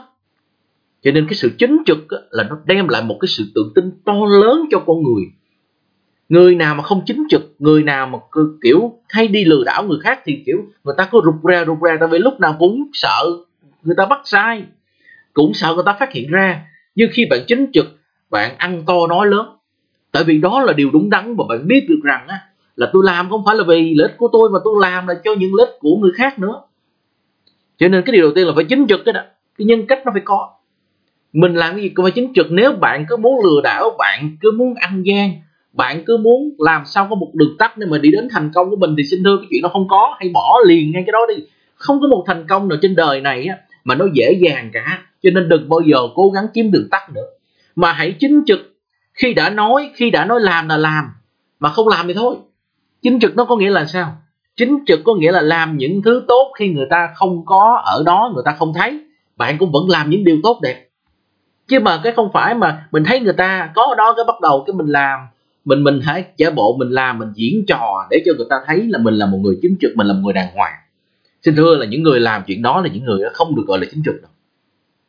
Cho 1.01 1.11
nên 1.11 1.27
cái 1.27 1.35
sự 1.35 1.51
chính 1.57 1.77
trực 1.85 1.97
là 2.29 2.44
nó 2.44 2.57
đem 2.65 2.87
lại 2.87 3.03
một 3.03 3.17
cái 3.21 3.27
sự 3.27 3.44
tự 3.55 3.71
tin 3.75 3.91
to 4.05 4.13
lớn 4.41 4.65
cho 4.71 4.79
con 4.79 4.97
người 5.03 5.23
người 6.31 6.56
nào 6.56 6.75
mà 6.75 6.83
không 6.83 7.01
chính 7.06 7.24
trực, 7.30 7.56
người 7.60 7.83
nào 7.83 8.07
mà 8.07 8.19
kiểu 8.63 8.94
hay 9.10 9.28
đi 9.28 9.45
lừa 9.45 9.63
đảo 9.66 9.83
người 9.83 10.00
khác 10.04 10.19
thì 10.25 10.44
kiểu 10.45 10.57
người 10.83 10.95
ta 10.98 11.10
cứ 11.12 11.22
rụt 11.25 11.44
ra 11.44 11.66
rụt 11.66 11.78
ra 11.81 11.98
tại 12.00 12.10
vì 12.12 12.19
lúc 12.19 12.39
nào 12.39 12.56
cũng 12.60 12.89
sợ 12.94 13.24
người 13.83 13.95
ta 13.98 14.06
bắt 14.06 14.22
sai, 14.25 14.63
cũng 15.33 15.54
sợ 15.54 15.74
người 15.75 15.83
ta 15.86 15.95
phát 16.00 16.13
hiện 16.13 16.31
ra. 16.31 16.62
Nhưng 16.95 17.10
khi 17.13 17.25
bạn 17.30 17.39
chính 17.48 17.72
trực, 17.74 17.86
bạn 18.30 18.57
ăn 18.57 18.83
to 18.88 19.07
nói 19.10 19.28
lớn. 19.28 19.45
Tại 20.12 20.24
vì 20.24 20.38
đó 20.38 20.62
là 20.62 20.74
điều 20.74 20.89
đúng 20.94 21.10
đắn 21.10 21.36
và 21.36 21.45
bạn 21.50 21.68
biết 21.68 21.86
được 21.89 22.00
rằng 22.04 22.28
á, 22.28 22.39
là 22.75 22.89
tôi 22.94 23.04
làm 23.06 23.30
không 23.30 23.44
phải 23.45 23.56
là 23.56 23.63
vì 23.68 23.94
lợi 23.95 24.07
ích 24.07 24.18
của 24.18 24.30
tôi 24.33 24.50
mà 24.50 24.60
tôi 24.63 24.74
làm 24.81 25.07
là 25.07 25.13
cho 25.24 25.33
những 25.33 25.56
lợi 25.56 25.68
ích 25.68 25.75
của 25.80 25.95
người 25.95 26.12
khác 26.16 26.39
nữa. 26.39 26.62
Cho 27.78 27.88
nên 27.88 28.04
cái 28.06 28.13
điều 28.13 28.22
đầu 28.22 28.31
tiên 28.36 28.48
là 28.48 28.54
phải 28.56 28.63
chính 28.63 28.88
trực 28.88 29.01
cái 29.06 29.13
đó. 29.13 29.22
Cái 29.57 29.66
nhân 29.66 29.88
cách 29.88 30.01
nó 30.06 30.12
phải 30.13 30.22
có. 30.25 30.50
Mình 31.33 31.56
làm 31.56 31.74
cái 31.74 31.83
gì 31.83 31.89
cũng 31.89 32.06
phải 32.06 32.12
chính 32.12 32.33
trực. 32.36 32.51
Nếu 32.51 32.72
bạn 32.72 33.06
cứ 33.10 33.18
muốn 33.18 33.33
lừa 33.45 33.62
đảo, 33.63 33.95
bạn 33.98 34.38
cứ 34.42 34.51
muốn 34.51 34.74
ăn 34.74 35.04
gian 35.06 35.31
bạn 35.73 36.03
cứ 36.07 36.18
muốn 36.18 36.56
làm 36.57 36.85
sao 36.85 37.07
có 37.09 37.15
một 37.15 37.31
đường 37.33 37.56
tắt 37.59 37.77
để 37.77 37.88
mà 37.89 37.97
đi 37.97 38.12
đến 38.12 38.27
thành 38.31 38.51
công 38.53 38.69
của 38.69 38.75
mình 38.75 38.95
thì 38.97 39.03
xin 39.03 39.23
thưa 39.23 39.38
cái 39.38 39.47
chuyện 39.50 39.62
nó 39.62 39.69
không 39.69 39.88
có 39.88 40.15
hay 40.19 40.29
bỏ 40.33 40.56
liền 40.68 40.92
ngay 40.92 41.04
cái 41.06 41.11
đó 41.11 41.19
đi. 41.35 41.44
Không 41.75 42.01
có 42.01 42.07
một 42.07 42.23
thành 42.28 42.47
công 42.47 42.68
nào 42.68 42.78
trên 42.81 42.95
đời 42.95 43.21
này 43.21 43.45
á 43.45 43.57
mà 43.83 43.95
nó 43.95 44.06
dễ 44.13 44.40
dàng 44.42 44.69
cả. 44.73 44.99
Cho 45.23 45.30
nên 45.33 45.49
đừng 45.49 45.69
bao 45.69 45.80
giờ 45.80 45.97
cố 46.16 46.30
gắng 46.30 46.45
kiếm 46.54 46.71
đường 46.71 46.87
tắt 46.92 47.09
nữa. 47.13 47.25
Mà 47.75 47.92
hãy 47.92 48.16
chính 48.19 48.42
trực. 48.45 48.59
Khi 49.13 49.33
đã 49.33 49.49
nói, 49.49 49.92
khi 49.95 50.09
đã 50.09 50.25
nói 50.25 50.40
làm 50.42 50.68
là 50.68 50.78
làm. 50.78 51.06
Mà 51.59 51.69
không 51.69 51.87
làm 51.87 52.07
thì 52.07 52.13
thôi. 52.13 52.35
Chính 53.01 53.19
trực 53.19 53.35
nó 53.35 53.45
có 53.45 53.56
nghĩa 53.56 53.69
là 53.69 53.85
sao? 53.85 54.18
Chính 54.56 54.80
trực 54.87 54.99
có 55.04 55.13
nghĩa 55.16 55.31
là 55.31 55.42
làm 55.42 55.78
những 55.78 56.01
thứ 56.01 56.23
tốt 56.28 56.51
khi 56.59 56.69
người 56.69 56.87
ta 56.90 57.09
không 57.16 57.45
có 57.45 57.81
ở 57.85 58.04
đó, 58.06 58.31
người 58.33 58.44
ta 58.45 58.51
không 58.51 58.73
thấy. 58.73 58.99
Bạn 59.37 59.57
cũng 59.57 59.71
vẫn 59.71 59.90
làm 59.90 60.09
những 60.09 60.23
điều 60.23 60.37
tốt 60.44 60.59
đẹp. 60.61 60.87
Chứ 61.68 61.80
mà 61.80 61.99
cái 62.04 62.13
không 62.13 62.30
phải 62.33 62.56
mà 62.56 62.87
mình 62.92 63.04
thấy 63.04 63.19
người 63.19 63.33
ta 63.33 63.71
có 63.75 63.83
ở 63.83 63.95
đó 63.95 64.13
cái 64.13 64.25
bắt 64.28 64.42
đầu 64.42 64.63
cái 64.68 64.73
mình 64.73 64.87
làm 64.87 65.19
mình 65.65 65.83
mình 65.83 65.99
hãy 66.03 66.25
giả 66.37 66.49
bộ 66.49 66.77
mình 66.77 66.89
làm 66.89 67.19
mình 67.19 67.30
diễn 67.35 67.65
trò 67.68 68.07
để 68.09 68.23
cho 68.25 68.33
người 68.37 68.47
ta 68.49 68.56
thấy 68.68 68.83
là 68.89 68.99
mình 68.99 69.13
là 69.13 69.25
một 69.25 69.37
người 69.37 69.57
chính 69.61 69.75
trực, 69.81 69.91
mình 69.95 70.07
là 70.07 70.13
một 70.13 70.19
người 70.23 70.33
đàng 70.33 70.56
hoàng. 70.56 70.73
Xin 71.41 71.56
thưa 71.56 71.75
là 71.75 71.85
những 71.85 72.03
người 72.03 72.19
làm 72.19 72.44
chuyện 72.47 72.61
đó 72.61 72.81
là 72.81 72.89
những 72.94 73.03
người 73.03 73.21
không 73.33 73.56
được 73.56 73.63
gọi 73.68 73.80
là 73.80 73.85
chính 73.91 74.03
trực 74.06 74.21
đâu. 74.21 74.31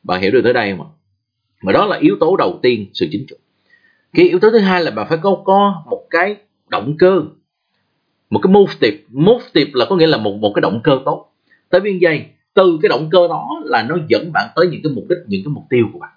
Bạn 0.03 0.23
hiểu 0.23 0.31
được 0.31 0.41
tới 0.45 0.53
đây 0.53 0.75
không 0.77 0.87
ạ? 0.87 0.91
Mà 1.63 1.73
đó 1.73 1.87
là 1.87 1.97
yếu 1.97 2.17
tố 2.21 2.37
đầu 2.37 2.59
tiên 2.63 2.87
sự 2.95 3.07
chính 3.11 3.27
trực. 3.29 3.39
Cái 4.15 4.29
yếu 4.29 4.39
tố 4.39 4.51
thứ 4.51 4.59
hai 4.59 4.85
là 4.85 4.91
bạn 4.91 5.07
phải 5.09 5.19
có 5.23 5.43
có 5.45 5.83
một 5.91 6.07
cái 6.11 6.37
động 6.69 6.97
cơ. 6.99 7.23
Một 8.31 8.41
cái 8.43 8.53
motive. 8.53 8.99
Motive 9.09 9.71
là 9.75 9.85
có 9.89 9.97
nghĩa 9.97 10.07
là 10.07 10.19
một 10.19 10.37
một 10.37 10.53
cái 10.55 10.61
động 10.61 10.81
cơ 10.85 10.99
tốt. 11.05 11.33
Tới 11.71 11.81
biên 11.81 11.99
dây 11.99 12.27
từ 12.55 12.79
cái 12.83 12.89
động 12.89 13.09
cơ 13.11 13.29
đó 13.29 13.49
là 13.65 13.83
nó 13.83 13.97
dẫn 14.09 14.33
bạn 14.33 14.49
tới 14.57 14.67
những 14.67 14.81
cái 14.85 14.93
mục 14.93 15.05
đích, 15.09 15.19
những 15.27 15.45
cái 15.45 15.53
mục 15.55 15.65
tiêu 15.71 15.87
của 15.93 15.99
bạn 15.99 16.11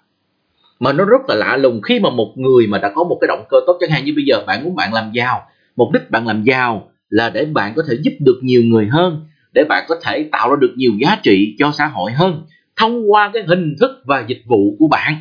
mà 0.80 0.92
nó 0.92 1.04
rất 1.04 1.20
là 1.28 1.34
lạ 1.34 1.56
lùng 1.56 1.82
khi 1.82 2.00
mà 2.00 2.10
một 2.10 2.32
người 2.36 2.66
mà 2.66 2.78
đã 2.78 2.92
có 2.94 3.04
một 3.04 3.18
cái 3.20 3.28
động 3.28 3.44
cơ 3.50 3.56
tốt 3.66 3.76
chẳng 3.80 3.90
hạn 3.90 4.04
như 4.04 4.12
bây 4.16 4.24
giờ 4.24 4.44
bạn 4.46 4.64
muốn 4.64 4.76
bạn 4.76 4.92
làm 4.92 5.10
giàu, 5.12 5.42
mục 5.76 5.88
đích 5.92 6.10
bạn 6.10 6.26
làm 6.26 6.42
giàu 6.42 6.90
là 7.10 7.30
để 7.30 7.44
bạn 7.44 7.72
có 7.76 7.82
thể 7.88 7.96
giúp 8.02 8.12
được 8.20 8.40
nhiều 8.42 8.62
người 8.62 8.86
hơn, 8.86 9.26
để 9.54 9.64
bạn 9.68 9.84
có 9.88 9.96
thể 10.02 10.28
tạo 10.32 10.50
ra 10.50 10.56
được 10.60 10.74
nhiều 10.76 10.92
giá 11.00 11.18
trị 11.22 11.56
cho 11.58 11.72
xã 11.72 11.86
hội 11.86 12.12
hơn 12.12 12.42
thông 12.76 13.12
qua 13.12 13.30
cái 13.34 13.42
hình 13.46 13.74
thức 13.80 13.90
và 14.04 14.24
dịch 14.26 14.42
vụ 14.46 14.76
của 14.78 14.88
bạn. 14.88 15.16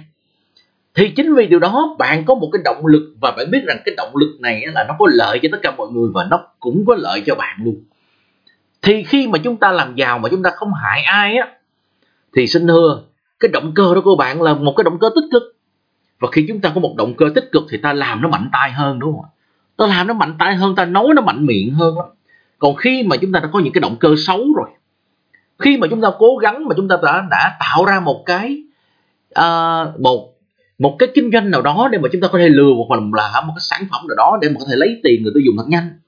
Thì 0.96 1.10
chính 1.10 1.36
vì 1.36 1.48
điều 1.48 1.60
đó, 1.60 1.96
bạn 2.00 2.26
có 2.26 2.36
một 2.36 2.50
cái 2.54 2.62
động 2.66 2.86
lực 2.86 3.16
và 3.22 3.32
bạn 3.38 3.52
biết 3.52 3.60
rằng 3.68 3.78
cái 3.86 3.96
động 3.98 4.16
lực 4.16 4.38
này 4.40 4.64
là 4.74 4.86
nó 4.88 4.96
có 5.00 5.06
lợi 5.10 5.40
cho 5.42 5.50
tất 5.52 5.58
cả 5.62 5.72
mọi 5.78 5.88
người 5.92 6.10
và 6.14 6.28
nó 6.30 6.48
cũng 6.60 6.84
có 6.88 6.96
lợi 6.96 7.24
cho 7.26 7.36
bạn 7.36 7.60
luôn. 7.64 7.84
Thì 8.82 9.04
khi 9.04 9.28
mà 9.28 9.38
chúng 9.38 9.58
ta 9.58 9.72
làm 9.72 9.96
giàu 9.96 10.20
mà 10.20 10.30
chúng 10.30 10.44
ta 10.44 10.50
không 10.56 10.72
hại 10.84 11.02
ai 11.04 11.36
á, 11.38 11.48
thì 12.36 12.48
xin 12.48 12.68
thưa 12.68 13.02
cái 13.40 13.52
động 13.52 13.72
cơ 13.76 13.96
đó 13.96 14.02
của 14.04 14.16
bạn 14.16 14.42
là 14.42 14.54
một 14.54 14.74
cái 14.78 14.84
động 14.84 15.00
cơ 15.00 15.10
tích 15.16 15.28
cực. 15.32 15.44
Và 16.20 16.28
khi 16.32 16.46
chúng 16.48 16.62
ta 16.62 16.72
có 16.76 16.82
một 16.82 16.96
động 16.98 17.14
cơ 17.18 17.26
tích 17.36 17.50
cực 17.52 17.64
thì 17.70 17.78
ta 17.78 17.94
làm 17.94 18.22
nó 18.22 18.30
mạnh 18.30 18.50
tay 18.54 18.72
hơn 18.72 19.00
đúng 19.00 19.12
không 19.12 19.22
ạ? 19.22 19.30
Ta 19.78 19.88
làm 19.88 20.08
nó 20.08 20.14
mạnh 20.14 20.36
tay 20.40 20.56
hơn 20.56 20.76
ta 20.76 20.86
nói 20.86 21.08
nó 21.16 21.22
mạnh 21.22 21.46
miệng 21.46 21.74
hơn 21.74 21.98
lắm. 21.98 22.08
Còn 22.60 22.76
khi 22.76 23.04
mà 23.04 23.18
chúng 23.18 23.32
ta 23.32 23.40
đã 23.40 23.50
có 23.54 23.60
những 23.60 23.74
cái 23.74 23.82
động 23.82 23.96
cơ 24.00 24.16
xấu 24.18 24.40
rồi 24.58 24.70
khi 25.60 25.78
mà 25.78 25.88
chúng 25.90 26.02
ta 26.02 26.10
cố 26.20 26.36
gắng 26.36 26.68
mà 26.68 26.76
chúng 26.78 26.88
ta 26.88 26.96
đã 27.04 27.28
đã 27.32 27.58
tạo 27.60 27.86
ra 27.86 28.00
một 28.00 28.24
cái 28.26 28.64
uh, 29.40 30.00
một 30.00 30.32
một 30.80 30.96
cái 31.00 31.10
kinh 31.16 31.32
doanh 31.34 31.52
nào 31.52 31.62
đó 31.62 31.90
để 31.92 31.98
mà 31.98 32.10
chúng 32.12 32.22
ta 32.22 32.28
có 32.28 32.38
thể 32.40 32.50
lừa 32.50 32.74
một 32.74 32.86
phần 32.90 33.14
là 33.14 33.42
một 33.48 33.54
cái 33.56 33.62
sản 33.62 33.88
phẩm 33.92 34.08
nào 34.08 34.16
đó 34.18 34.38
để 34.42 34.50
mà 34.50 34.56
có 34.60 34.66
thể 34.70 34.76
lấy 34.76 35.00
tiền 35.04 35.24
người 35.24 35.32
tiêu 35.36 35.42
dùng 35.46 35.56
thật 35.58 35.66
nhanh 35.68 36.00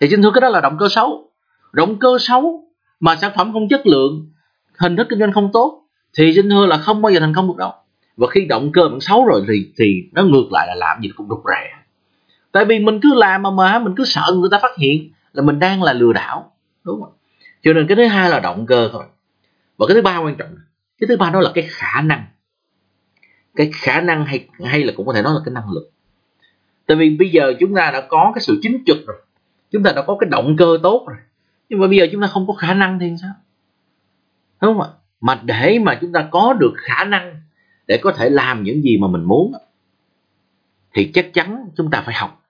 thì 0.00 0.08
xin 0.08 0.22
thưa 0.22 0.30
cái 0.34 0.40
đó 0.40 0.48
là 0.48 0.60
động 0.60 0.76
cơ 0.78 0.88
xấu. 0.88 1.30
Động 1.72 1.98
cơ 1.98 2.08
xấu 2.20 2.64
mà 3.00 3.16
sản 3.16 3.32
phẩm 3.36 3.52
không 3.52 3.68
chất 3.68 3.86
lượng 3.86 4.26
hình 4.78 4.96
thức 4.96 5.06
kinh 5.10 5.18
doanh 5.18 5.32
không 5.32 5.50
tốt 5.52 5.82
thì 6.16 6.32
xin 6.34 6.50
thưa 6.50 6.66
là 6.66 6.78
không 6.78 7.02
bao 7.02 7.12
giờ 7.12 7.20
thành 7.20 7.34
công 7.34 7.48
được 7.48 7.56
đâu. 7.58 7.72
Và 8.16 8.26
khi 8.30 8.46
động 8.46 8.72
cơ 8.72 8.88
bạn 8.88 9.00
xấu 9.00 9.26
rồi 9.26 9.44
thì 9.48 9.72
thì 9.78 10.02
nó 10.12 10.22
ngược 10.22 10.52
lại 10.52 10.66
là 10.66 10.74
làm 10.74 11.02
gì 11.02 11.08
cũng 11.16 11.28
rụt 11.28 11.40
rè. 11.46 11.78
Tại 12.52 12.64
vì 12.64 12.78
mình 12.78 13.00
cứ 13.02 13.14
làm 13.14 13.42
mà 13.42 13.50
mà, 13.50 13.78
mình 13.78 13.94
cứ 13.96 14.04
sợ 14.04 14.22
người 14.34 14.48
ta 14.52 14.58
phát 14.62 14.76
hiện 14.78 15.10
là 15.32 15.42
mình 15.42 15.58
đang 15.58 15.82
là 15.82 15.92
lừa 15.92 16.12
đảo, 16.12 16.52
đúng 16.84 17.02
không 17.02 17.12
cho 17.62 17.72
nên 17.72 17.86
cái 17.86 17.96
thứ 17.96 18.06
hai 18.06 18.30
là 18.30 18.40
động 18.40 18.66
cơ 18.66 18.88
thôi. 18.92 19.04
Và 19.76 19.86
cái 19.86 19.94
thứ 19.94 20.02
ba 20.02 20.18
quan 20.18 20.34
trọng 20.36 20.54
cái 20.98 21.08
thứ 21.08 21.16
ba 21.16 21.30
đó 21.30 21.40
là 21.40 21.50
cái 21.54 21.66
khả 21.68 22.00
năng. 22.00 22.24
Cái 23.56 23.70
khả 23.74 24.00
năng 24.00 24.24
hay 24.24 24.48
hay 24.64 24.84
là 24.84 24.92
cũng 24.96 25.06
có 25.06 25.12
thể 25.12 25.22
nói 25.22 25.34
là 25.34 25.40
cái 25.44 25.52
năng 25.52 25.72
lực. 25.72 25.90
Tại 26.86 26.96
vì 26.96 27.10
bây 27.10 27.30
giờ 27.30 27.52
chúng 27.60 27.74
ta 27.74 27.90
đã 27.90 28.00
có 28.08 28.32
cái 28.34 28.42
sự 28.42 28.58
chính 28.62 28.82
trực 28.86 29.06
rồi, 29.06 29.16
chúng 29.70 29.82
ta 29.82 29.92
đã 29.92 30.02
có 30.02 30.16
cái 30.20 30.30
động 30.30 30.56
cơ 30.58 30.78
tốt 30.82 31.04
rồi, 31.08 31.16
nhưng 31.68 31.80
mà 31.80 31.86
bây 31.86 31.96
giờ 31.96 32.06
chúng 32.12 32.22
ta 32.22 32.26
không 32.26 32.46
có 32.46 32.52
khả 32.52 32.74
năng 32.74 32.98
thì 32.98 33.14
sao? 33.22 33.30
Đúng 34.62 34.78
không 34.78 34.80
ạ? 34.80 34.88
Mà 35.20 35.40
để 35.44 35.78
mà 35.82 35.98
chúng 36.00 36.12
ta 36.12 36.28
có 36.30 36.56
được 36.60 36.72
khả 36.76 37.04
năng 37.04 37.36
để 37.86 37.98
có 38.02 38.12
thể 38.12 38.30
làm 38.30 38.62
những 38.62 38.82
gì 38.82 38.96
mà 38.96 39.08
mình 39.08 39.24
muốn, 39.24 39.52
thì 40.94 41.10
chắc 41.14 41.34
chắn 41.34 41.68
chúng 41.76 41.90
ta 41.90 42.02
phải 42.06 42.14
học. 42.14 42.44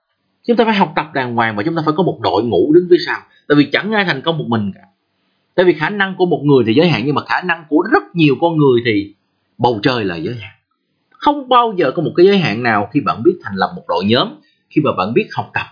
Chúng 0.46 0.56
ta 0.56 0.64
phải 0.64 0.74
học 0.74 0.92
tập 0.96 1.06
đàng 1.14 1.34
hoàng 1.34 1.56
và 1.56 1.62
chúng 1.62 1.76
ta 1.76 1.82
phải 1.84 1.94
có 1.96 2.02
một 2.02 2.18
đội 2.22 2.44
ngũ 2.44 2.72
đứng 2.72 2.86
phía 2.90 2.96
sau. 3.06 3.20
Tại 3.48 3.56
vì 3.56 3.68
chẳng 3.72 3.92
ai 3.92 4.04
thành 4.04 4.22
công 4.22 4.38
một 4.38 4.44
mình 4.48 4.72
cả. 4.74 4.80
Tại 5.54 5.64
vì 5.64 5.72
khả 5.72 5.90
năng 5.90 6.14
của 6.16 6.26
một 6.26 6.42
người 6.44 6.64
thì 6.66 6.74
giới 6.74 6.88
hạn, 6.88 7.02
nhưng 7.06 7.14
mà 7.14 7.22
khả 7.24 7.42
năng 7.42 7.64
của 7.68 7.82
rất 7.92 8.02
nhiều 8.14 8.34
con 8.40 8.56
người 8.56 8.80
thì 8.84 9.14
bầu 9.58 9.80
trời 9.82 10.04
là 10.04 10.16
giới 10.16 10.34
hạn. 10.34 10.52
Không 11.10 11.48
bao 11.48 11.74
giờ 11.76 11.90
có 11.90 12.02
một 12.02 12.12
cái 12.16 12.26
giới 12.26 12.38
hạn 12.38 12.62
nào 12.62 12.88
khi 12.92 13.00
bạn 13.00 13.22
biết 13.22 13.32
thành 13.42 13.54
lập 13.56 13.72
một 13.76 13.82
đội 13.88 14.04
nhóm, 14.04 14.28
khi 14.70 14.80
mà 14.84 14.90
bạn 14.98 15.14
biết 15.14 15.28
học 15.32 15.50
tập. 15.54 15.66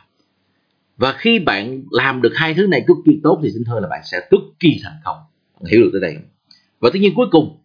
Và 0.96 1.12
khi 1.12 1.38
bạn 1.38 1.82
làm 1.90 2.22
được 2.22 2.32
hai 2.34 2.54
thứ 2.54 2.66
này 2.66 2.84
cực 2.86 2.96
kỳ 3.06 3.20
tốt 3.22 3.40
thì 3.42 3.50
xin 3.50 3.64
thưa 3.66 3.80
là 3.80 3.88
bạn 3.88 4.00
sẽ 4.04 4.18
cực 4.30 4.40
kỳ 4.60 4.80
thành 4.84 4.96
công. 5.04 5.16
Bạn 5.60 5.72
hiểu 5.72 5.80
được 5.80 5.90
tới 5.92 6.00
đây 6.00 6.14
không? 6.14 6.35
Và 6.86 6.90
tất 6.92 6.98
nhiên 7.00 7.12
cuối 7.16 7.26
cùng, 7.30 7.58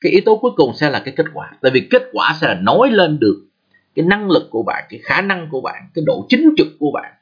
cái 0.00 0.12
yếu 0.12 0.20
tố 0.24 0.36
cuối 0.36 0.50
cùng 0.56 0.74
sẽ 0.74 0.90
là 0.90 1.02
cái 1.04 1.14
kết 1.16 1.26
quả. 1.34 1.50
Tại 1.62 1.72
vì 1.74 1.88
kết 1.90 2.02
quả 2.12 2.36
sẽ 2.40 2.48
là 2.48 2.54
nói 2.54 2.90
lên 2.90 3.18
được 3.18 3.46
cái 3.94 4.06
năng 4.06 4.30
lực 4.30 4.48
của 4.50 4.62
bạn, 4.62 4.84
cái 4.88 5.00
khả 5.02 5.20
năng 5.20 5.48
của 5.50 5.60
bạn, 5.60 5.82
cái 5.94 6.04
độ 6.06 6.26
chính 6.28 6.54
trực 6.56 6.66
của 6.78 6.90
bạn 6.94 7.12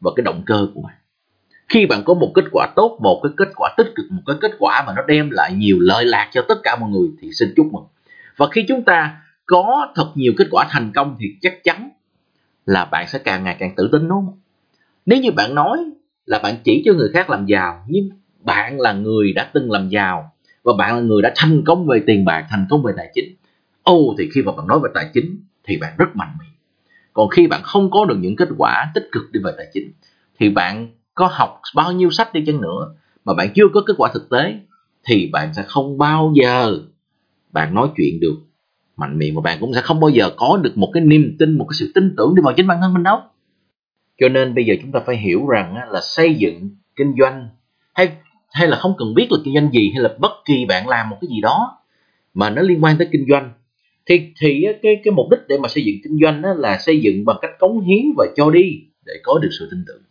và 0.00 0.10
cái 0.16 0.24
động 0.24 0.42
cơ 0.46 0.66
của 0.74 0.80
bạn. 0.80 0.94
Khi 1.68 1.86
bạn 1.86 2.02
có 2.04 2.14
một 2.14 2.32
kết 2.34 2.44
quả 2.52 2.68
tốt, 2.76 2.98
một 3.02 3.20
cái 3.22 3.32
kết 3.36 3.48
quả 3.56 3.74
tích 3.76 3.92
cực, 3.96 4.06
một 4.10 4.22
cái 4.26 4.36
kết 4.40 4.52
quả 4.58 4.84
mà 4.86 4.92
nó 4.96 5.02
đem 5.08 5.30
lại 5.30 5.52
nhiều 5.54 5.76
lợi 5.80 6.04
lạc 6.04 6.30
cho 6.32 6.42
tất 6.48 6.58
cả 6.62 6.76
mọi 6.80 6.90
người 6.90 7.08
thì 7.20 7.28
xin 7.32 7.52
chúc 7.56 7.66
mừng. 7.72 7.84
Và 8.36 8.48
khi 8.52 8.64
chúng 8.68 8.82
ta 8.82 9.20
có 9.46 9.92
thật 9.94 10.12
nhiều 10.14 10.32
kết 10.36 10.46
quả 10.50 10.66
thành 10.70 10.92
công 10.94 11.16
thì 11.20 11.26
chắc 11.40 11.64
chắn 11.64 11.90
là 12.66 12.84
bạn 12.84 13.08
sẽ 13.08 13.18
càng 13.18 13.44
ngày 13.44 13.56
càng 13.58 13.74
tự 13.76 13.88
tin, 13.92 14.08
đúng 14.08 14.26
không? 14.26 14.40
Nếu 15.06 15.20
như 15.20 15.30
bạn 15.30 15.54
nói 15.54 15.78
là 16.26 16.38
bạn 16.38 16.54
chỉ 16.64 16.82
cho 16.84 16.92
người 16.92 17.08
khác 17.12 17.30
làm 17.30 17.46
giàu, 17.46 17.84
nhưng 17.88 18.10
bạn 18.40 18.80
là 18.80 18.92
người 18.92 19.32
đã 19.32 19.50
từng 19.54 19.70
làm 19.70 19.88
giàu 19.88 20.32
và 20.68 20.74
bạn 20.78 20.96
là 20.96 21.02
người 21.02 21.22
đã 21.22 21.32
thành 21.36 21.62
công 21.66 21.86
về 21.86 22.02
tiền 22.06 22.24
bạc 22.24 22.46
thành 22.50 22.66
công 22.70 22.82
về 22.82 22.92
tài 22.96 23.10
chính. 23.14 23.34
Ô 23.82 23.96
oh, 23.96 24.14
thì 24.18 24.28
khi 24.34 24.42
mà 24.42 24.52
bạn 24.52 24.66
nói 24.66 24.80
về 24.82 24.90
tài 24.94 25.10
chính 25.14 25.40
thì 25.64 25.76
bạn 25.76 25.92
rất 25.98 26.16
mạnh 26.16 26.36
mẽ 26.40 26.44
còn 27.18 27.28
khi 27.28 27.46
bạn 27.46 27.62
không 27.62 27.90
có 27.90 28.04
được 28.04 28.16
những 28.20 28.36
kết 28.36 28.48
quả 28.58 28.90
tích 28.94 29.08
cực 29.12 29.22
đi 29.32 29.40
về 29.44 29.52
tài 29.56 29.66
chính 29.72 29.92
thì 30.38 30.48
bạn 30.48 30.88
có 31.14 31.28
học 31.32 31.60
bao 31.74 31.92
nhiêu 31.92 32.10
sách 32.10 32.32
đi 32.32 32.44
chăng 32.46 32.60
nữa 32.60 32.94
mà 33.24 33.34
bạn 33.34 33.48
chưa 33.54 33.64
có 33.74 33.80
kết 33.86 33.94
quả 33.98 34.10
thực 34.14 34.30
tế 34.30 34.54
thì 35.04 35.30
bạn 35.32 35.54
sẽ 35.54 35.62
không 35.66 35.98
bao 35.98 36.32
giờ 36.34 36.78
bạn 37.52 37.74
nói 37.74 37.88
chuyện 37.96 38.20
được 38.20 38.36
mạnh 38.96 39.18
miệng 39.18 39.34
mà 39.34 39.40
bạn 39.40 39.58
cũng 39.60 39.74
sẽ 39.74 39.80
không 39.80 40.00
bao 40.00 40.10
giờ 40.10 40.30
có 40.36 40.60
được 40.62 40.78
một 40.78 40.90
cái 40.94 41.02
niềm 41.02 41.36
tin 41.38 41.58
một 41.58 41.66
cái 41.68 41.76
sự 41.78 41.92
tin 41.94 42.14
tưởng 42.16 42.34
đi 42.34 42.42
vào 42.44 42.54
chính 42.56 42.66
bản 42.66 42.78
thân 42.80 42.94
mình 42.94 43.02
đâu. 43.02 43.18
Cho 44.20 44.28
nên 44.28 44.54
bây 44.54 44.64
giờ 44.64 44.74
chúng 44.82 44.92
ta 44.92 45.00
phải 45.06 45.16
hiểu 45.16 45.46
rằng 45.46 45.74
là 45.90 46.00
xây 46.02 46.34
dựng 46.34 46.70
kinh 46.96 47.14
doanh 47.20 47.48
hay 47.94 48.12
hay 48.52 48.68
là 48.68 48.76
không 48.76 48.94
cần 48.98 49.14
biết 49.14 49.32
là 49.32 49.38
kinh 49.44 49.54
doanh 49.54 49.70
gì, 49.72 49.90
hay 49.94 50.02
là 50.02 50.10
bất 50.18 50.32
kỳ 50.44 50.64
bạn 50.64 50.88
làm 50.88 51.08
một 51.08 51.16
cái 51.20 51.28
gì 51.28 51.40
đó 51.40 51.78
mà 52.34 52.50
nó 52.50 52.62
liên 52.62 52.84
quan 52.84 52.98
tới 52.98 53.08
kinh 53.12 53.26
doanh. 53.28 53.52
Thì 54.06 54.32
thì 54.40 54.66
cái 54.82 55.00
cái 55.04 55.12
mục 55.12 55.26
đích 55.30 55.40
để 55.48 55.58
mà 55.58 55.68
xây 55.68 55.84
dựng 55.84 55.96
kinh 56.04 56.18
doanh 56.22 56.42
đó 56.42 56.54
là 56.56 56.78
xây 56.78 57.00
dựng 57.00 57.24
bằng 57.24 57.36
cách 57.42 57.50
cống 57.58 57.80
hiến 57.80 58.04
và 58.16 58.26
cho 58.36 58.50
đi 58.50 58.80
để 59.06 59.14
có 59.22 59.38
được 59.42 59.50
sự 59.58 59.68
tin 59.70 59.84
tưởng. 59.86 60.02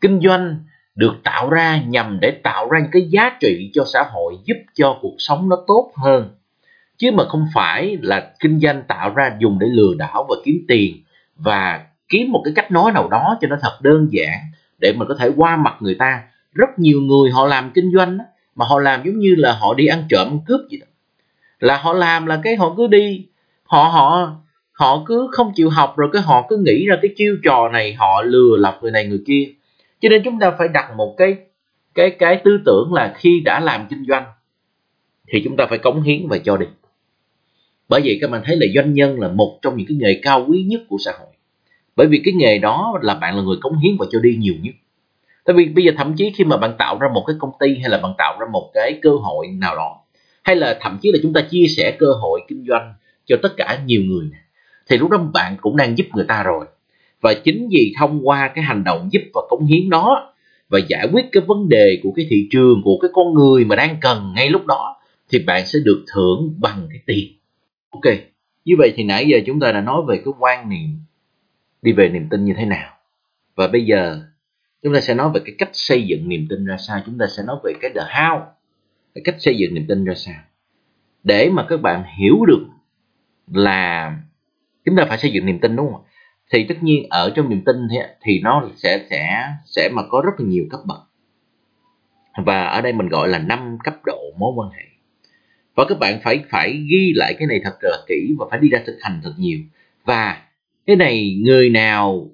Kinh 0.00 0.20
doanh 0.20 0.56
được 0.94 1.14
tạo 1.22 1.50
ra 1.50 1.82
nhằm 1.86 2.18
để 2.20 2.30
tạo 2.30 2.70
ra 2.70 2.78
những 2.80 2.90
cái 2.92 3.02
giá 3.02 3.36
trị 3.40 3.70
cho 3.74 3.84
xã 3.92 4.04
hội, 4.12 4.34
giúp 4.44 4.56
cho 4.74 4.98
cuộc 5.02 5.14
sống 5.18 5.48
nó 5.48 5.56
tốt 5.66 5.92
hơn. 5.96 6.30
Chứ 6.96 7.10
mà 7.12 7.24
không 7.24 7.46
phải 7.54 7.98
là 8.02 8.32
kinh 8.40 8.60
doanh 8.60 8.82
tạo 8.88 9.14
ra 9.14 9.36
dùng 9.38 9.58
để 9.58 9.66
lừa 9.66 9.94
đảo 9.98 10.26
và 10.28 10.36
kiếm 10.44 10.64
tiền 10.68 11.02
và 11.36 11.86
kiếm 12.08 12.32
một 12.32 12.42
cái 12.44 12.52
cách 12.56 12.70
nói 12.70 12.92
nào 12.92 13.08
đó 13.08 13.38
cho 13.40 13.48
nó 13.48 13.56
thật 13.60 13.78
đơn 13.82 14.08
giản 14.10 14.38
để 14.78 14.92
mình 14.92 15.08
có 15.08 15.14
thể 15.18 15.30
qua 15.36 15.56
mặt 15.56 15.74
người 15.80 15.94
ta 15.94 16.22
rất 16.52 16.78
nhiều 16.78 17.00
người 17.00 17.30
họ 17.30 17.46
làm 17.46 17.70
kinh 17.74 17.92
doanh 17.94 18.18
đó, 18.18 18.24
mà 18.54 18.64
họ 18.68 18.78
làm 18.78 19.02
giống 19.04 19.18
như 19.18 19.34
là 19.38 19.52
họ 19.52 19.74
đi 19.74 19.86
ăn 19.86 20.04
trộm 20.08 20.40
cướp 20.46 20.60
gì 20.70 20.78
đó. 20.78 20.86
Là 21.60 21.76
họ 21.76 21.92
làm 21.92 22.26
là 22.26 22.40
cái 22.44 22.56
họ 22.56 22.74
cứ 22.76 22.86
đi 22.86 23.26
họ 23.64 23.82
họ 23.82 24.36
họ 24.72 25.04
cứ 25.06 25.28
không 25.32 25.52
chịu 25.54 25.70
học 25.70 25.94
rồi 25.96 26.08
cái 26.12 26.22
họ 26.22 26.46
cứ 26.48 26.56
nghĩ 26.56 26.86
ra 26.86 26.96
cái 27.02 27.10
chiêu 27.16 27.36
trò 27.44 27.68
này 27.68 27.94
họ 27.94 28.22
lừa 28.22 28.56
lọc 28.58 28.82
người 28.82 28.90
này 28.90 29.06
người 29.06 29.22
kia. 29.26 29.48
Cho 30.00 30.08
nên 30.08 30.22
chúng 30.24 30.38
ta 30.38 30.50
phải 30.58 30.68
đặt 30.68 30.96
một 30.96 31.14
cái 31.18 31.36
cái 31.94 32.10
cái 32.10 32.40
tư 32.44 32.58
tưởng 32.66 32.94
là 32.94 33.14
khi 33.16 33.40
đã 33.40 33.60
làm 33.60 33.86
kinh 33.90 34.04
doanh 34.08 34.24
thì 35.32 35.42
chúng 35.44 35.56
ta 35.56 35.66
phải 35.66 35.78
cống 35.78 36.02
hiến 36.02 36.28
và 36.28 36.38
cho 36.38 36.56
đi. 36.56 36.66
Bởi 37.88 38.00
vậy 38.04 38.18
các 38.20 38.30
bạn 38.30 38.42
thấy 38.44 38.56
là 38.56 38.66
doanh 38.74 38.94
nhân 38.94 39.20
là 39.20 39.28
một 39.28 39.58
trong 39.62 39.76
những 39.76 39.86
cái 39.86 39.96
nghề 40.00 40.20
cao 40.22 40.46
quý 40.48 40.62
nhất 40.62 40.80
của 40.88 40.96
xã 41.04 41.12
hội. 41.18 41.28
Bởi 41.96 42.06
vì 42.06 42.22
cái 42.24 42.34
nghề 42.34 42.58
đó 42.58 42.98
là 43.02 43.14
bạn 43.14 43.36
là 43.36 43.42
người 43.42 43.56
cống 43.60 43.78
hiến 43.78 43.96
và 43.98 44.06
cho 44.10 44.20
đi 44.20 44.36
nhiều 44.36 44.54
nhất 44.62 44.74
tại 45.44 45.56
vì 45.56 45.64
bây 45.64 45.84
giờ 45.84 45.92
thậm 45.96 46.14
chí 46.16 46.32
khi 46.36 46.44
mà 46.44 46.56
bạn 46.56 46.74
tạo 46.78 46.98
ra 46.98 47.08
một 47.14 47.24
cái 47.26 47.36
công 47.38 47.50
ty 47.60 47.78
hay 47.80 47.90
là 47.90 47.98
bạn 47.98 48.12
tạo 48.18 48.36
ra 48.40 48.46
một 48.52 48.70
cái 48.74 48.98
cơ 49.02 49.10
hội 49.10 49.46
nào 49.46 49.76
đó, 49.76 50.00
hay 50.42 50.56
là 50.56 50.78
thậm 50.80 50.98
chí 51.02 51.12
là 51.12 51.18
chúng 51.22 51.32
ta 51.32 51.40
chia 51.50 51.66
sẻ 51.76 51.96
cơ 51.98 52.06
hội 52.20 52.40
kinh 52.48 52.64
doanh 52.68 52.94
cho 53.26 53.36
tất 53.42 53.56
cả 53.56 53.78
nhiều 53.86 54.02
người 54.02 54.26
thì 54.88 54.98
lúc 54.98 55.10
đó 55.10 55.18
bạn 55.18 55.56
cũng 55.60 55.76
đang 55.76 55.98
giúp 55.98 56.06
người 56.14 56.24
ta 56.28 56.42
rồi. 56.42 56.66
Và 57.20 57.34
chính 57.34 57.68
vì 57.70 57.94
thông 57.98 58.28
qua 58.28 58.50
cái 58.54 58.64
hành 58.64 58.84
động 58.84 59.08
giúp 59.12 59.22
và 59.34 59.40
cống 59.48 59.66
hiến 59.66 59.90
đó 59.90 60.34
và 60.68 60.78
giải 60.88 61.08
quyết 61.12 61.24
cái 61.32 61.42
vấn 61.46 61.68
đề 61.68 62.00
của 62.02 62.12
cái 62.16 62.26
thị 62.30 62.48
trường, 62.50 62.82
của 62.84 62.98
cái 63.02 63.10
con 63.14 63.34
người 63.34 63.64
mà 63.64 63.76
đang 63.76 63.96
cần 64.00 64.32
ngay 64.36 64.50
lúc 64.50 64.66
đó, 64.66 64.96
thì 65.30 65.38
bạn 65.38 65.66
sẽ 65.66 65.78
được 65.84 66.04
thưởng 66.14 66.54
bằng 66.60 66.86
cái 66.90 66.98
tiền. 67.06 67.32
Ok, 67.90 68.14
như 68.64 68.74
vậy 68.78 68.92
thì 68.96 69.04
nãy 69.04 69.26
giờ 69.28 69.38
chúng 69.46 69.60
ta 69.60 69.72
đã 69.72 69.80
nói 69.80 70.02
về 70.08 70.16
cái 70.16 70.34
quan 70.38 70.68
niệm 70.68 70.98
đi 71.82 71.92
về 71.92 72.08
niềm 72.08 72.28
tin 72.30 72.44
như 72.44 72.54
thế 72.56 72.64
nào. 72.64 72.92
Và 73.56 73.68
bây 73.68 73.84
giờ 73.84 74.20
chúng 74.82 74.94
ta 74.94 75.00
sẽ 75.00 75.14
nói 75.14 75.30
về 75.34 75.40
cái 75.44 75.54
cách 75.58 75.70
xây 75.72 76.02
dựng 76.06 76.28
niềm 76.28 76.46
tin 76.50 76.64
ra 76.64 76.76
sao 76.76 77.00
chúng 77.06 77.18
ta 77.18 77.26
sẽ 77.36 77.42
nói 77.46 77.56
về 77.64 77.72
cái 77.80 77.90
the 77.94 78.00
how 78.00 78.40
cái 79.14 79.22
cách 79.24 79.36
xây 79.38 79.56
dựng 79.56 79.74
niềm 79.74 79.84
tin 79.88 80.04
ra 80.04 80.14
sao. 80.14 80.40
Để 81.24 81.50
mà 81.50 81.66
các 81.68 81.80
bạn 81.80 82.04
hiểu 82.18 82.44
được 82.46 82.66
là 83.46 84.16
chúng 84.84 84.96
ta 84.96 85.04
phải 85.08 85.18
xây 85.18 85.30
dựng 85.30 85.46
niềm 85.46 85.58
tin 85.58 85.76
đúng 85.76 85.92
không 85.92 86.02
thì 86.52 86.66
tất 86.68 86.82
nhiên 86.82 87.06
ở 87.10 87.32
trong 87.36 87.48
niềm 87.48 87.62
tin 87.64 87.76
thì, 87.90 87.98
thì 88.22 88.40
nó 88.40 88.68
sẽ 88.76 89.06
sẽ 89.10 89.48
sẽ 89.64 89.88
mà 89.92 90.02
có 90.08 90.22
rất 90.24 90.32
là 90.38 90.46
nhiều 90.46 90.64
cấp 90.70 90.80
bậc. 90.86 90.98
Và 92.44 92.64
ở 92.64 92.80
đây 92.80 92.92
mình 92.92 93.08
gọi 93.08 93.28
là 93.28 93.38
năm 93.38 93.78
cấp 93.84 93.94
độ 94.04 94.20
mối 94.38 94.52
quan 94.56 94.70
hệ. 94.70 94.84
Và 95.74 95.84
các 95.88 95.98
bạn 95.98 96.20
phải 96.22 96.44
phải 96.50 96.70
ghi 96.90 97.12
lại 97.16 97.34
cái 97.38 97.46
này 97.46 97.60
thật 97.64 97.78
là 97.80 97.98
kỹ 98.08 98.34
và 98.38 98.46
phải 98.50 98.60
đi 98.60 98.68
ra 98.68 98.82
thực 98.86 98.98
hành 99.00 99.20
thật 99.24 99.32
nhiều. 99.38 99.58
Và 100.04 100.42
cái 100.86 100.96
này 100.96 101.40
người 101.42 101.70
nào 101.70 102.28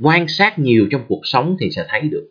quan 0.00 0.28
sát 0.28 0.58
nhiều 0.58 0.88
trong 0.90 1.04
cuộc 1.08 1.20
sống 1.24 1.56
thì 1.60 1.70
sẽ 1.70 1.86
thấy 1.88 2.00
được. 2.00 2.30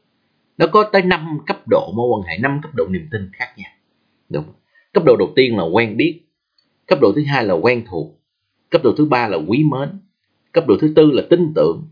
Nó 0.57 0.67
có 0.67 0.89
tới 0.91 1.01
5 1.01 1.39
cấp 1.47 1.61
độ, 1.69 1.93
mối 1.95 2.07
quan 2.09 2.27
hệ 2.27 2.37
5 2.37 2.59
cấp 2.63 2.75
độ 2.75 2.87
niềm 2.87 3.07
tin 3.11 3.29
khác 3.33 3.53
nhau. 3.57 3.71
Đúng. 4.29 4.45
Cấp 4.93 5.03
độ 5.05 5.15
đầu 5.19 5.33
tiên 5.35 5.57
là 5.57 5.63
quen 5.63 5.97
biết, 5.97 6.21
cấp 6.87 6.99
độ 7.01 7.11
thứ 7.15 7.23
hai 7.27 7.45
là 7.45 7.53
quen 7.53 7.83
thuộc, 7.89 8.19
cấp 8.69 8.81
độ 8.83 8.93
thứ 8.97 9.05
ba 9.05 9.27
là 9.27 9.37
quý 9.47 9.63
mến, 9.63 9.89
cấp 10.51 10.67
độ 10.67 10.75
thứ 10.81 10.93
tư 10.95 11.11
là 11.11 11.23
tin 11.29 11.53
tưởng, 11.55 11.87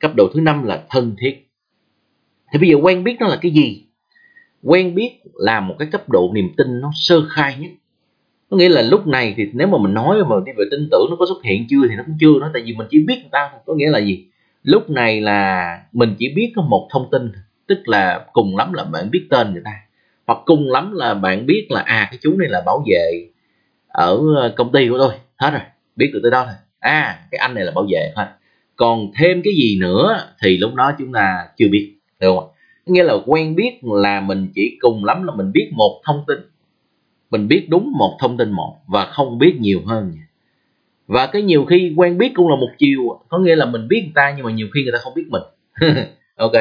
cấp 0.00 0.12
độ 0.16 0.28
thứ 0.34 0.40
năm 0.40 0.64
là 0.64 0.84
thân 0.90 1.16
thiết. 1.18 1.48
Thì 2.52 2.58
bây 2.58 2.68
giờ 2.68 2.76
quen 2.82 3.04
biết 3.04 3.16
nó 3.20 3.26
là 3.26 3.38
cái 3.42 3.52
gì? 3.52 3.84
Quen 4.62 4.94
biết 4.94 5.10
là 5.34 5.60
một 5.60 5.76
cái 5.78 5.88
cấp 5.92 6.08
độ 6.08 6.30
niềm 6.34 6.48
tin 6.56 6.80
nó 6.80 6.90
sơ 6.94 7.26
khai 7.30 7.56
nhất. 7.58 7.70
Có 8.50 8.56
nghĩa 8.56 8.68
là 8.68 8.82
lúc 8.82 9.06
này 9.06 9.34
thì 9.36 9.46
nếu 9.52 9.68
mà 9.68 9.78
mình 9.78 9.94
nói 9.94 10.24
mà 10.24 10.36
đi 10.46 10.52
về 10.56 10.64
tin 10.70 10.88
tưởng 10.90 11.06
nó 11.10 11.16
có 11.16 11.26
xuất 11.26 11.42
hiện 11.44 11.66
chưa 11.70 11.88
thì 11.88 11.96
nó 11.96 12.02
cũng 12.06 12.16
chưa 12.20 12.40
nó 12.40 12.50
tại 12.54 12.62
vì 12.66 12.74
mình 12.74 12.86
chỉ 12.90 13.04
biết 13.06 13.14
người 13.20 13.28
ta 13.32 13.50
có 13.66 13.74
nghĩa 13.74 13.90
là 13.90 13.98
gì? 13.98 14.26
Lúc 14.64 14.90
này 14.90 15.20
là 15.20 15.80
mình 15.92 16.14
chỉ 16.18 16.32
biết 16.36 16.52
có 16.56 16.62
một 16.62 16.88
thông 16.92 17.08
tin 17.12 17.32
tức 17.66 17.88
là 17.88 18.26
cùng 18.32 18.56
lắm 18.56 18.72
là 18.72 18.84
bạn 18.84 19.10
biết 19.10 19.26
tên 19.30 19.52
người 19.52 19.62
ta, 19.64 19.72
hoặc 20.26 20.38
cùng 20.46 20.70
lắm 20.70 20.92
là 20.94 21.14
bạn 21.14 21.46
biết 21.46 21.66
là 21.70 21.80
à 21.80 22.08
cái 22.10 22.18
chú 22.22 22.36
này 22.38 22.48
là 22.48 22.62
bảo 22.66 22.84
vệ 22.86 23.28
ở 23.88 24.20
ờ, 24.36 24.54
công 24.56 24.72
ty 24.72 24.88
của 24.88 24.98
tôi. 24.98 25.14
Hết 25.36 25.50
rồi, 25.50 25.60
biết 25.96 26.10
được 26.12 26.20
tới 26.22 26.30
đó 26.30 26.44
thôi. 26.44 26.54
À 26.78 27.26
cái 27.30 27.38
anh 27.38 27.54
này 27.54 27.64
là 27.64 27.72
bảo 27.74 27.86
vệ 27.90 28.12
thôi. 28.16 28.24
Còn 28.76 29.10
thêm 29.18 29.42
cái 29.44 29.54
gì 29.54 29.78
nữa 29.80 30.26
thì 30.42 30.58
lúc 30.58 30.74
đó 30.74 30.92
chúng 30.98 31.12
ta 31.12 31.48
chưa 31.56 31.68
biết, 31.68 31.94
được 32.20 32.34
không 32.36 32.48
nghĩa 32.86 33.02
là 33.02 33.14
quen 33.26 33.54
biết 33.54 33.78
là 33.82 34.20
mình 34.20 34.48
chỉ 34.54 34.76
cùng 34.80 35.04
lắm 35.04 35.22
là 35.22 35.34
mình 35.34 35.52
biết 35.52 35.70
một 35.72 36.00
thông 36.04 36.24
tin. 36.26 36.38
Mình 37.30 37.48
biết 37.48 37.66
đúng 37.68 37.92
một 37.96 38.16
thông 38.20 38.36
tin 38.36 38.50
một 38.50 38.76
và 38.86 39.04
không 39.04 39.38
biết 39.38 39.56
nhiều 39.60 39.80
hơn 39.86 40.12
và 41.06 41.26
cái 41.26 41.42
nhiều 41.42 41.64
khi 41.64 41.92
quen 41.96 42.18
biết 42.18 42.32
cũng 42.34 42.48
là 42.48 42.56
một 42.56 42.70
chiều. 42.78 43.00
Có 43.28 43.38
nghĩa 43.38 43.56
là 43.56 43.66
mình 43.66 43.88
biết 43.88 44.00
người 44.04 44.12
ta 44.14 44.34
nhưng 44.36 44.46
mà 44.46 44.52
nhiều 44.52 44.68
khi 44.74 44.82
người 44.82 44.92
ta 44.92 44.98
không 44.98 45.14
biết 45.14 45.26
mình. 45.28 45.42
Ok. 46.36 46.52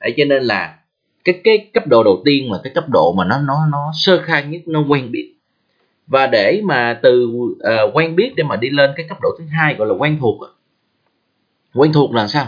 Đấy, 0.00 0.14
cho 0.16 0.24
nên 0.24 0.42
là 0.42 0.78
cái 1.24 1.40
cái 1.44 1.70
cấp 1.74 1.86
độ 1.86 2.02
đầu 2.02 2.22
tiên 2.24 2.50
mà 2.50 2.58
cái 2.64 2.72
cấp 2.74 2.84
độ 2.88 3.12
mà 3.12 3.24
nó 3.24 3.38
nó 3.38 3.66
nó 3.72 3.92
sơ 3.94 4.22
khai 4.22 4.44
nhất 4.44 4.60
nó 4.66 4.84
quen 4.88 5.12
biết. 5.12 5.34
Và 6.06 6.26
để 6.26 6.60
mà 6.64 6.98
từ 7.02 7.26
uh, 7.26 7.96
quen 7.96 8.16
biết 8.16 8.32
để 8.36 8.44
mà 8.44 8.56
đi 8.56 8.70
lên 8.70 8.90
cái 8.96 9.06
cấp 9.08 9.18
độ 9.22 9.28
thứ 9.38 9.44
hai 9.50 9.74
gọi 9.74 9.88
là 9.88 9.94
quen 9.94 10.18
thuộc 10.20 10.40
quen 11.74 11.92
thuộc 11.92 12.12
là 12.12 12.26
sao? 12.26 12.46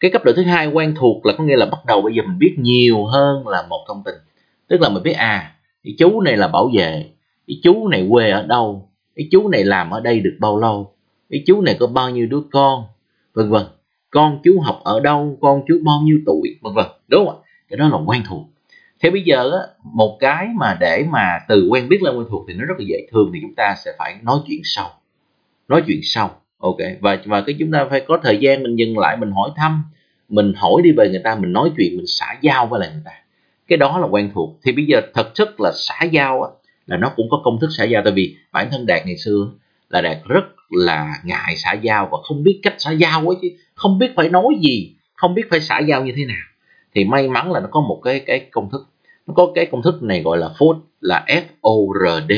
Cái 0.00 0.10
cấp 0.10 0.24
độ 0.24 0.32
thứ 0.36 0.42
hai 0.42 0.66
quen 0.66 0.94
thuộc 0.96 1.26
là 1.26 1.32
có 1.38 1.44
nghĩa 1.44 1.56
là 1.56 1.66
bắt 1.66 1.78
đầu 1.86 2.02
bây 2.02 2.14
giờ 2.14 2.22
mình 2.26 2.38
biết 2.38 2.54
nhiều 2.58 3.04
hơn 3.04 3.48
là 3.48 3.66
một 3.68 3.84
thông 3.88 4.02
tin. 4.04 4.14
Tức 4.68 4.80
là 4.80 4.88
mình 4.88 5.02
biết 5.02 5.12
à 5.12 5.54
cái 5.84 5.94
chú 5.98 6.20
này 6.20 6.36
là 6.36 6.48
bảo 6.48 6.70
vệ 6.74 7.10
cái 7.46 7.60
chú 7.62 7.88
này 7.88 8.06
quê 8.10 8.30
ở 8.30 8.46
đâu 8.46 8.89
cái 9.20 9.28
chú 9.30 9.48
này 9.48 9.64
làm 9.64 9.90
ở 9.90 10.00
đây 10.00 10.20
được 10.20 10.36
bao 10.40 10.58
lâu? 10.58 10.94
Cái 11.30 11.42
chú 11.46 11.60
này 11.60 11.76
có 11.80 11.86
bao 11.86 12.10
nhiêu 12.10 12.26
đứa 12.26 12.40
con? 12.50 12.84
Vân 13.34 13.50
vân. 13.50 13.62
Con 14.10 14.40
chú 14.44 14.60
học 14.60 14.80
ở 14.84 15.00
đâu? 15.00 15.38
Con 15.40 15.62
chú 15.68 15.74
bao 15.84 16.00
nhiêu 16.04 16.18
tuổi? 16.26 16.58
Vân 16.60 16.74
vân. 16.74 16.86
Đúng 17.08 17.26
không 17.26 17.36
ạ? 17.36 17.42
Cái 17.68 17.76
đó 17.76 17.88
là 17.88 17.98
quen 18.06 18.22
thuộc. 18.28 18.46
Thế 19.00 19.10
bây 19.10 19.22
giờ 19.22 19.50
á, 19.50 19.58
một 19.84 20.16
cái 20.20 20.48
mà 20.56 20.76
để 20.80 21.04
mà 21.10 21.38
từ 21.48 21.68
quen 21.70 21.88
biết 21.88 22.02
lên 22.02 22.16
quen 22.16 22.26
thuộc 22.30 22.44
thì 22.48 22.54
nó 22.54 22.64
rất 22.64 22.74
là 22.78 22.84
dễ. 22.88 23.06
Thương 23.12 23.30
thì 23.34 23.38
chúng 23.42 23.54
ta 23.56 23.74
sẽ 23.84 23.92
phải 23.98 24.16
nói 24.22 24.38
chuyện 24.46 24.60
sau. 24.64 24.90
Nói 25.68 25.82
chuyện 25.86 26.00
sau. 26.02 26.30
Ok. 26.58 26.78
Và 27.00 27.18
và 27.24 27.40
cái 27.40 27.56
chúng 27.58 27.70
ta 27.72 27.86
phải 27.90 28.00
có 28.08 28.18
thời 28.22 28.38
gian 28.38 28.62
mình 28.62 28.76
dừng 28.76 28.98
lại 28.98 29.16
mình 29.16 29.30
hỏi 29.30 29.50
thăm 29.56 29.82
mình 30.28 30.52
hỏi 30.56 30.82
đi 30.84 30.90
về 30.96 31.08
người 31.10 31.20
ta 31.24 31.34
mình 31.34 31.52
nói 31.52 31.70
chuyện 31.76 31.96
mình 31.96 32.06
xã 32.06 32.36
giao 32.40 32.66
với 32.66 32.80
lại 32.80 32.90
người 32.92 33.02
ta. 33.04 33.12
Cái 33.68 33.76
đó 33.76 33.98
là 33.98 34.06
quen 34.06 34.30
thuộc. 34.34 34.58
Thì 34.62 34.72
bây 34.72 34.84
giờ 34.84 35.00
thật 35.14 35.34
chất 35.34 35.60
là 35.60 35.72
xã 35.74 36.04
giao 36.04 36.42
á, 36.42 36.50
là 36.90 36.96
nó 36.96 37.12
cũng 37.16 37.26
có 37.30 37.40
công 37.44 37.60
thức 37.60 37.70
xã 37.76 37.84
giao. 37.84 38.02
Tại 38.04 38.12
vì 38.12 38.36
bản 38.52 38.68
thân 38.70 38.86
đạt 38.86 39.06
ngày 39.06 39.16
xưa 39.16 39.50
là 39.90 40.00
đạt 40.00 40.18
rất 40.28 40.44
là 40.70 41.14
ngại 41.24 41.54
xã 41.56 41.72
giao 41.72 42.08
và 42.12 42.18
không 42.22 42.42
biết 42.42 42.60
cách 42.62 42.74
xã 42.78 42.90
giao 42.90 43.20
ấy 43.20 43.36
chứ. 43.42 43.48
Không 43.74 43.98
biết 43.98 44.12
phải 44.16 44.28
nói 44.28 44.54
gì 44.60 44.94
không 45.14 45.34
biết 45.34 45.42
phải 45.50 45.60
xã 45.60 45.78
giao 45.78 46.04
như 46.04 46.12
thế 46.16 46.24
nào. 46.24 46.46
Thì 46.94 47.04
may 47.04 47.28
mắn 47.28 47.52
là 47.52 47.60
nó 47.60 47.68
có 47.70 47.80
một 47.80 48.00
cái 48.04 48.20
cái 48.20 48.40
công 48.50 48.70
thức. 48.70 48.86
Nó 49.26 49.34
có 49.34 49.52
cái 49.54 49.66
công 49.66 49.82
thức 49.82 50.02
này 50.02 50.22
gọi 50.22 50.38
là 50.38 50.48
FORD 50.58 50.80
là 51.00 51.24
F 51.28 51.42
O 51.60 51.72
R 52.00 52.22
D. 52.28 52.32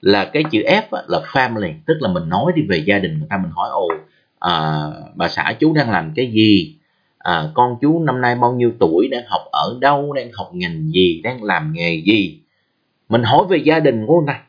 Là 0.00 0.24
cái 0.24 0.44
chữ 0.50 0.62
F 0.62 0.82
là 0.90 1.20
family 1.32 1.72
tức 1.86 1.96
là 2.00 2.12
mình 2.12 2.28
nói 2.28 2.52
đi 2.56 2.62
về 2.68 2.82
gia 2.86 2.98
đình 2.98 3.18
người 3.18 3.26
ta 3.30 3.36
mình 3.42 3.50
hỏi 3.54 3.68
ồ 3.70 3.88
à, 4.38 4.86
bà 5.14 5.28
xã 5.28 5.56
chú 5.60 5.72
đang 5.72 5.90
làm 5.90 6.12
cái 6.16 6.30
gì? 6.32 6.74
À, 7.18 7.50
con 7.54 7.76
chú 7.80 8.02
năm 8.02 8.20
nay 8.20 8.34
bao 8.34 8.52
nhiêu 8.52 8.72
tuổi? 8.80 9.08
Đang 9.08 9.24
học 9.26 9.42
ở 9.52 9.78
đâu? 9.80 10.12
Đang 10.12 10.30
học 10.32 10.50
ngành 10.54 10.90
gì? 10.90 11.20
Đang 11.24 11.44
làm 11.44 11.72
nghề 11.72 12.02
gì? 12.06 12.39
Mình 13.10 13.22
hỏi 13.22 13.44
về 13.48 13.58
gia 13.58 13.80
đình 13.80 14.06
của 14.06 14.14
ông 14.14 14.26
ta 14.26 14.42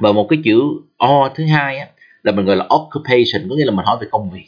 và 0.00 0.12
một 0.12 0.26
cái 0.30 0.38
chữ 0.44 0.60
O 0.96 1.28
thứ 1.34 1.44
hai 1.46 1.78
á, 1.78 1.86
là 2.22 2.32
mình 2.32 2.46
gọi 2.46 2.56
là 2.56 2.68
occupation 2.74 3.48
có 3.48 3.56
nghĩa 3.56 3.64
là 3.64 3.72
mình 3.72 3.84
hỏi 3.86 3.96
về 4.00 4.06
công 4.10 4.30
việc. 4.30 4.46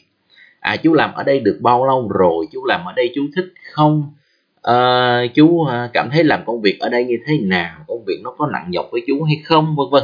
À 0.59 0.75
chú 0.75 0.93
làm 0.93 1.13
ở 1.13 1.23
đây 1.23 1.39
được 1.39 1.57
bao 1.61 1.85
lâu 1.85 2.09
rồi? 2.09 2.45
Chú 2.51 2.65
làm 2.65 2.85
ở 2.85 2.93
đây 2.95 3.11
chú 3.15 3.21
thích 3.35 3.53
không? 3.73 4.13
À, 4.61 5.21
chú 5.33 5.65
à, 5.65 5.89
cảm 5.93 6.09
thấy 6.11 6.23
làm 6.23 6.43
công 6.45 6.61
việc 6.61 6.79
ở 6.79 6.89
đây 6.89 7.05
như 7.05 7.17
thế 7.27 7.37
nào? 7.37 7.75
Công 7.87 8.03
việc 8.07 8.21
nó 8.23 8.35
có 8.37 8.47
nặng 8.47 8.65
nhọc 8.69 8.89
với 8.91 9.01
chú 9.07 9.23
hay 9.23 9.41
không? 9.45 9.75
Vân 9.75 9.87
vân. 9.91 10.03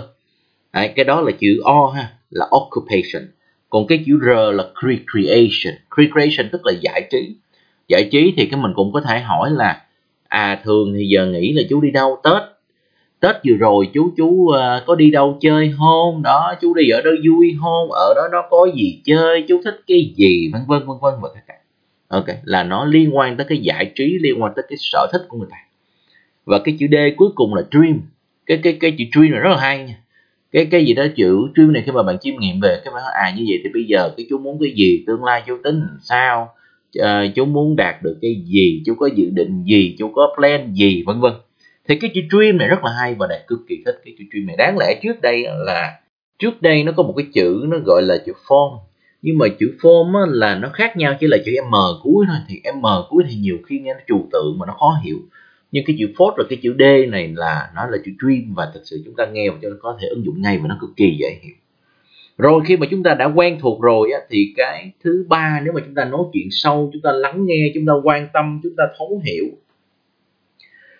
À, 0.71 0.87
cái 0.95 1.05
đó 1.05 1.21
là 1.21 1.31
chữ 1.39 1.59
O 1.63 1.87
ha 1.95 2.09
là 2.29 2.45
occupation. 2.55 3.31
Còn 3.69 3.87
cái 3.87 4.03
chữ 4.05 4.19
R 4.21 4.55
là 4.55 4.63
recreation. 4.83 5.79
Recreation 5.97 6.49
tức 6.51 6.61
là 6.65 6.73
giải 6.81 7.07
trí. 7.11 7.35
Giải 7.87 8.09
trí 8.11 8.33
thì 8.37 8.45
cái 8.45 8.59
mình 8.61 8.71
cũng 8.75 8.91
có 8.93 9.01
thể 9.01 9.19
hỏi 9.19 9.49
là 9.51 9.81
à 10.27 10.61
thường 10.63 10.93
thì 10.97 11.07
giờ 11.07 11.25
nghĩ 11.25 11.53
là 11.53 11.63
chú 11.69 11.81
đi 11.81 11.91
đâu? 11.91 12.17
Tết 12.23 12.56
tết 13.19 13.35
vừa 13.47 13.55
rồi 13.59 13.89
chú 13.93 14.13
chú 14.17 14.27
uh, 14.27 14.55
có 14.85 14.95
đi 14.95 15.11
đâu 15.11 15.37
chơi 15.41 15.73
không? 15.77 16.23
Đó 16.23 16.53
chú 16.61 16.73
đi 16.73 16.89
ở 16.89 17.01
đó 17.01 17.11
vui 17.25 17.55
không? 17.61 17.91
Ở 17.91 18.13
đó 18.15 18.21
nó 18.31 18.43
có 18.49 18.67
gì 18.75 19.01
chơi? 19.03 19.45
Chú 19.47 19.61
thích 19.63 19.81
cái 19.87 20.13
gì? 20.15 20.49
Vân 20.53 20.61
vân 20.67 20.79
vân 20.79 20.97
vân 21.01 21.13
và 21.21 21.29
tất 21.35 21.41
cả 21.47 21.53
ok 22.07 22.25
là 22.43 22.63
nó 22.63 22.85
liên 22.85 23.17
quan 23.17 23.37
tới 23.37 23.45
cái 23.49 23.57
giải 23.57 23.91
trí 23.95 24.17
liên 24.21 24.41
quan 24.41 24.53
tới 24.55 24.65
cái 24.69 24.77
sở 24.79 25.07
thích 25.11 25.21
của 25.27 25.37
người 25.37 25.47
ta. 25.51 25.57
Và 26.45 26.59
cái 26.59 26.75
chữ 26.79 26.87
D 26.91 26.95
cuối 27.17 27.29
cùng 27.35 27.55
là 27.55 27.61
dream. 27.71 28.01
Cái 28.45 28.59
cái 28.63 28.77
cái 28.79 28.91
chữ 28.97 29.05
dream 29.13 29.31
này 29.31 29.39
rất 29.39 29.49
là 29.49 29.57
hay 29.57 29.83
nha. 29.83 29.97
Cái 30.51 30.65
cái 30.65 30.85
gì 30.85 30.93
đó 30.93 31.05
chữ 31.15 31.47
dream 31.55 31.73
này 31.73 31.83
khi 31.85 31.91
mà 31.91 32.03
bạn 32.03 32.17
chiêm 32.19 32.39
nghiệm 32.39 32.59
về 32.59 32.81
cái 32.85 32.93
bạn 32.93 33.03
nói 33.03 33.11
à 33.21 33.33
như 33.37 33.43
vậy 33.47 33.59
thì 33.63 33.69
bây 33.73 33.83
giờ 33.83 34.09
cái 34.17 34.25
chú 34.29 34.37
muốn 34.37 34.57
cái 34.61 34.73
gì? 34.75 35.03
Tương 35.07 35.23
lai 35.23 35.43
chú 35.47 35.57
tính 35.63 35.81
sao? 36.01 36.49
À, 37.01 37.27
chú 37.35 37.45
muốn 37.45 37.75
đạt 37.75 38.03
được 38.03 38.17
cái 38.21 38.41
gì? 38.45 38.83
Chú 38.85 38.95
có 38.95 39.09
dự 39.15 39.29
định 39.29 39.63
gì? 39.63 39.95
Chú 39.99 40.11
có 40.15 40.35
plan 40.37 40.73
gì? 40.73 41.03
Vân 41.05 41.19
vân 41.19 41.33
thì 41.87 41.95
cái 41.95 42.11
chữ 42.13 42.21
dream 42.31 42.57
này 42.57 42.67
rất 42.67 42.83
là 42.83 42.91
hay 43.01 43.15
và 43.19 43.27
đạt 43.27 43.47
cực 43.47 43.59
kỳ 43.67 43.75
thích 43.85 44.01
cái 44.05 44.13
chữ 44.17 44.25
dream 44.31 44.47
này. 44.47 44.55
Đáng 44.57 44.77
lẽ 44.77 44.99
trước 45.03 45.21
đây 45.21 45.45
là 45.65 45.99
trước 46.39 46.61
đây 46.61 46.83
nó 46.83 46.91
có 46.97 47.03
một 47.03 47.13
cái 47.17 47.27
chữ 47.33 47.65
nó 47.67 47.77
gọi 47.85 48.01
là 48.01 48.17
chữ 48.25 48.33
form. 48.47 48.77
Nhưng 49.21 49.37
mà 49.37 49.47
chữ 49.59 49.73
form 49.81 50.19
á, 50.19 50.25
là 50.29 50.55
nó 50.55 50.69
khác 50.73 50.97
nhau 50.97 51.13
chỉ 51.19 51.27
là 51.27 51.37
chữ 51.45 51.51
m 51.69 51.73
cuối 52.03 52.25
thôi. 52.27 52.37
Thì 52.49 52.61
m 52.81 52.85
cuối 53.09 53.23
thì 53.29 53.35
nhiều 53.35 53.57
khi 53.67 53.79
nghe 53.79 53.93
nó 53.93 53.99
trừu 54.07 54.27
tượng 54.31 54.59
mà 54.59 54.65
nó 54.65 54.73
khó 54.73 54.99
hiểu. 55.03 55.17
Nhưng 55.71 55.83
cái 55.85 55.95
chữ 55.99 56.07
phốt 56.17 56.33
và 56.37 56.43
cái 56.49 56.59
chữ 56.61 56.75
d 56.79 57.11
này 57.11 57.33
là 57.35 57.69
nó 57.75 57.85
là 57.85 57.97
chữ 58.05 58.11
dream 58.21 58.53
và 58.55 58.71
thực 58.73 58.81
sự 58.83 59.01
chúng 59.05 59.15
ta 59.15 59.25
nghe 59.25 59.49
và 59.49 59.57
cho 59.61 59.69
nó 59.69 59.75
có 59.81 59.97
thể 60.01 60.07
ứng 60.07 60.25
dụng 60.25 60.41
ngay 60.41 60.57
và 60.57 60.67
nó 60.67 60.77
cực 60.81 60.89
kỳ 60.95 61.17
dễ 61.19 61.39
hiểu. 61.41 61.55
Rồi 62.37 62.61
khi 62.65 62.77
mà 62.77 62.87
chúng 62.91 63.03
ta 63.03 63.13
đã 63.13 63.25
quen 63.25 63.57
thuộc 63.61 63.81
rồi 63.81 64.11
á, 64.11 64.19
thì 64.29 64.53
cái 64.57 64.91
thứ 65.03 65.25
ba 65.29 65.61
nếu 65.63 65.73
mà 65.73 65.81
chúng 65.85 65.95
ta 65.95 66.05
nói 66.05 66.21
chuyện 66.33 66.47
sâu 66.51 66.89
chúng 66.93 67.01
ta 67.01 67.11
lắng 67.11 67.45
nghe 67.45 67.71
chúng 67.73 67.85
ta 67.85 67.93
quan 68.03 68.27
tâm 68.33 68.59
chúng 68.63 68.73
ta 68.77 68.83
thấu 68.97 69.21
hiểu 69.25 69.45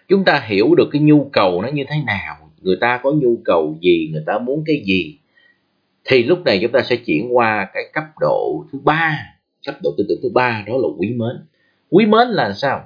chúng 0.08 0.24
ta 0.24 0.44
hiểu 0.48 0.76
được 0.76 0.90
cái 0.92 1.02
nhu 1.02 1.30
cầu 1.34 1.62
nó 1.62 1.68
như 1.68 1.84
thế 1.88 1.96
nào. 2.06 2.36
Người 2.62 2.78
ta 2.82 3.00
có 3.04 3.12
nhu 3.12 3.38
cầu 3.46 3.78
gì, 3.82 4.10
người 4.14 4.24
ta 4.26 4.40
muốn 4.40 4.64
cái 4.66 4.84
gì. 4.86 5.18
Thì 6.06 6.24
lúc 6.24 6.44
này 6.46 6.60
chúng 6.62 6.72
ta 6.72 6.82
sẽ 6.84 6.96
chuyển 6.96 7.38
qua 7.38 7.68
cái 7.74 7.84
cấp 7.94 8.04
độ 8.20 8.66
thứ 8.72 8.80
ba. 8.84 9.20
Cấp 9.66 9.76
độ 9.84 9.94
tư 9.98 10.06
tưởng 10.10 10.20
thứ 10.24 10.30
ba, 10.34 10.64
đó 10.68 10.74
là 10.74 10.88
quý 10.98 11.08
mến. 11.08 11.48
Quý 11.90 12.06
mến 12.06 12.28
là 12.28 12.54
sao? 12.54 12.84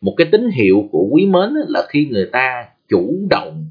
Một 0.00 0.14
cái 0.16 0.26
tín 0.32 0.50
hiệu 0.50 0.88
của 0.92 1.08
quý 1.10 1.26
mến 1.26 1.50
là 1.68 1.86
khi 1.88 2.06
người 2.10 2.28
ta 2.32 2.64
chủ 2.88 3.26
động, 3.30 3.66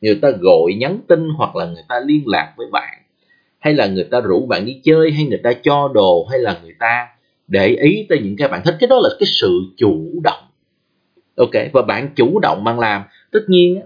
người 0.00 0.18
ta 0.22 0.30
gọi 0.40 0.74
nhắn 0.78 0.98
tin 1.08 1.28
hoặc 1.36 1.56
là 1.56 1.66
người 1.66 1.82
ta 1.88 2.00
liên 2.06 2.22
lạc 2.26 2.54
với 2.56 2.66
bạn. 2.72 2.94
Hay 3.58 3.74
là 3.74 3.86
người 3.86 4.04
ta 4.04 4.20
rủ 4.20 4.46
bạn 4.46 4.66
đi 4.66 4.80
chơi, 4.84 5.10
hay 5.10 5.24
người 5.26 5.40
ta 5.44 5.52
cho 5.62 5.90
đồ, 5.94 6.26
hay 6.30 6.38
là 6.40 6.60
người 6.62 6.74
ta 6.78 7.08
để 7.48 7.66
ý 7.66 8.06
tới 8.08 8.18
những 8.22 8.36
cái 8.36 8.48
bạn 8.48 8.62
thích. 8.64 8.76
Cái 8.80 8.88
đó 8.88 8.98
là 9.02 9.08
cái 9.18 9.26
sự 9.26 9.60
chủ 9.76 10.20
động 10.24 10.47
ok, 11.38 11.72
và 11.72 11.82
bạn 11.82 12.08
chủ 12.16 12.38
động 12.42 12.64
bạn 12.64 12.78
làm. 12.78 13.02
Tất 13.32 13.40
nhiên 13.48 13.80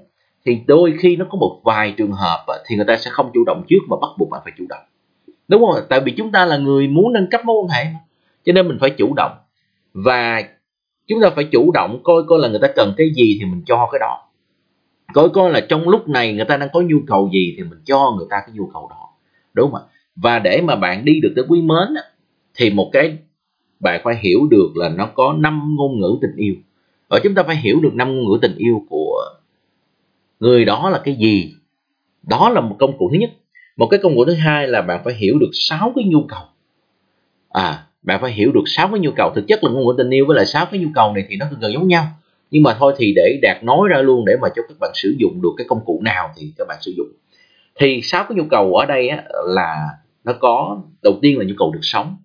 thì 0.45 0.59
đôi 0.67 0.95
khi 0.99 1.17
nó 1.17 1.27
có 1.31 1.39
một 1.39 1.61
vài 1.65 1.95
trường 1.97 2.13
hợp 2.13 2.47
thì 2.67 2.77
người 2.77 2.85
ta 2.85 2.97
sẽ 2.97 3.11
không 3.11 3.31
chủ 3.35 3.45
động 3.47 3.65
trước 3.69 3.79
mà 3.89 3.97
bắt 4.01 4.09
buộc 4.19 4.31
bạn 4.31 4.41
phải 4.45 4.53
chủ 4.59 4.65
động. 4.69 4.83
Đúng 5.49 5.63
không 5.67 5.85
tại 5.89 6.01
vì 6.01 6.13
chúng 6.13 6.33
ta 6.33 6.47
là 6.47 6.57
người 6.57 6.89
muốn 6.89 7.13
nâng 7.13 7.31
cấp 7.31 7.41
mối 7.45 7.57
quan 7.63 7.69
hệ 7.69 7.85
mà. 7.85 7.99
Cho 8.45 8.53
nên 8.53 8.69
mình 8.69 8.79
phải 8.81 8.91
chủ 8.91 9.15
động. 9.17 9.33
Và 9.93 10.43
chúng 11.07 11.21
ta 11.23 11.31
phải 11.31 11.45
chủ 11.45 11.73
động 11.73 12.01
coi 12.05 12.23
coi 12.27 12.39
là 12.39 12.49
người 12.49 12.61
ta 12.63 12.69
cần 12.77 12.95
cái 12.97 13.11
gì 13.15 13.37
thì 13.41 13.45
mình 13.45 13.63
cho 13.67 13.89
cái 13.93 13.99
đó. 13.99 14.19
Coi 15.15 15.29
coi 15.29 15.51
là 15.51 15.61
trong 15.61 15.89
lúc 15.89 16.09
này 16.09 16.35
người 16.35 16.45
ta 16.45 16.57
đang 16.57 16.69
có 16.73 16.81
nhu 16.81 16.97
cầu 17.07 17.31
gì 17.33 17.55
thì 17.57 17.63
mình 17.63 17.79
cho 17.85 18.15
người 18.17 18.27
ta 18.31 18.37
cái 18.47 18.57
nhu 18.57 18.71
cầu 18.73 18.89
đó. 18.91 19.09
Đúng 19.55 19.71
không 19.71 19.81
ạ? 19.81 19.87
Và 20.17 20.39
để 20.39 20.61
mà 20.61 20.77
bạn 20.77 21.05
đi 21.05 21.21
được 21.21 21.33
tới 21.37 21.45
quý 21.49 21.63
mến 21.63 21.95
thì 22.55 22.71
một 22.71 22.91
cái 22.93 23.19
bạn 23.81 24.01
phải 24.05 24.15
hiểu 24.23 24.41
được 24.51 24.69
là 24.75 24.89
nó 24.89 25.07
có 25.15 25.35
năm 25.39 25.77
ngôn 25.77 26.01
ngữ 26.01 26.19
tình 26.23 26.37
yêu 26.37 26.55
và 27.13 27.21
chúng 27.23 27.35
ta 27.35 27.43
phải 27.43 27.57
hiểu 27.57 27.81
được 27.81 27.95
năm 27.95 28.17
ngôn 28.17 28.25
ngữ 28.25 28.39
tình 28.43 28.57
yêu 28.57 28.83
của 28.91 29.25
người 30.41 30.65
đó 30.65 30.91
là 30.91 31.01
cái 31.05 31.15
gì. 31.15 31.55
Đó 32.23 32.51
là 32.51 32.61
một 32.61 32.77
công 32.79 32.99
cụ 32.99 33.09
thứ 33.13 33.19
nhất. 33.19 33.31
Một 33.77 33.87
cái 33.87 34.01
công 34.03 34.15
cụ 34.17 34.25
thứ 34.25 34.35
hai 34.35 34.69
là 34.69 34.83
bạn 34.83 35.01
phải 35.05 35.15
hiểu 35.15 35.39
được 35.39 35.51
sáu 35.53 35.93
cái 35.97 36.05
nhu 36.05 36.23
cầu. 36.29 36.41
À 37.49 37.87
bạn 38.03 38.21
phải 38.21 38.33
hiểu 38.33 38.53
được 38.53 38.63
sáu 38.67 38.89
cái 38.89 39.01
nhu 39.01 39.11
cầu. 39.17 39.33
Thực 39.35 39.45
chất 39.49 39.65
là 39.65 39.71
ngôn 39.71 39.85
ngữ 39.85 39.95
tình 39.99 40.11
yêu 40.11 40.27
với 40.27 40.37
lại 40.37 40.47
sáu 40.47 40.67
cái 40.67 40.81
nhu 40.81 40.89
cầu 40.95 41.13
này 41.15 41.25
thì 41.29 41.37
nó 41.37 41.47
gần 41.61 41.73
giống 41.73 41.89
nhau. 41.89 42.07
Nhưng 42.51 42.63
mà 42.63 42.77
thôi 42.79 42.95
thì 42.97 43.13
để 43.17 43.39
đạt 43.43 43.65
nói 43.65 43.89
ra 43.89 43.99
luôn 43.99 44.25
để 44.25 44.33
mà 44.41 44.49
cho 44.57 44.63
các 44.69 44.77
bạn 44.81 44.91
sử 44.95 45.15
dụng 45.19 45.43
được 45.43 45.51
cái 45.57 45.67
công 45.69 45.85
cụ 45.85 46.01
nào 46.05 46.31
thì 46.37 46.53
các 46.59 46.69
bạn 46.69 46.79
sử 46.81 46.93
dụng. 46.97 47.09
Thì 47.81 48.01
sáu 48.03 48.25
cái 48.29 48.37
nhu 48.37 48.45
cầu 48.51 48.75
ở 48.75 48.87
đây 48.87 49.09
á, 49.09 49.23
là 49.47 49.89
nó 50.25 50.33
có 50.33 50.83
đầu 51.03 51.19
tiên 51.23 51.39
là 51.39 51.45
nhu 51.45 51.55
cầu 51.59 51.71
được 51.73 51.81
sống. 51.83 52.17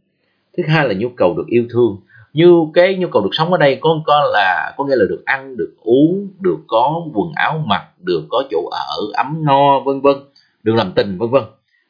Thứ 0.58 0.64
hai 0.68 0.88
là 0.88 0.94
nhu 0.94 1.10
cầu 1.10 1.34
được 1.38 1.48
yêu 1.48 1.66
thương 1.70 1.98
như 2.34 2.66
cái 2.74 2.96
nhu 2.96 3.08
cầu 3.08 3.22
được 3.22 3.30
sống 3.32 3.52
ở 3.52 3.58
đây 3.58 3.78
có 3.82 4.02
có 4.06 4.30
là 4.34 4.74
có 4.78 4.86
nghĩa 4.86 4.96
là 4.96 5.06
được 5.10 5.22
ăn 5.26 5.58
được 5.58 5.76
uống 5.82 6.28
được 6.40 6.58
có 6.68 7.02
quần 7.14 7.32
áo 7.36 7.64
mặc 7.66 7.84
được 8.04 8.24
có 8.30 8.44
chỗ 8.52 8.70
ở 8.72 8.98
ấm 9.14 9.46
no 9.46 9.80
vân 9.80 10.02
vân 10.02 10.16
được 10.64 10.76
làm 10.76 10.92
tình 10.96 11.18
vân 11.18 11.30
vân. 11.30 11.44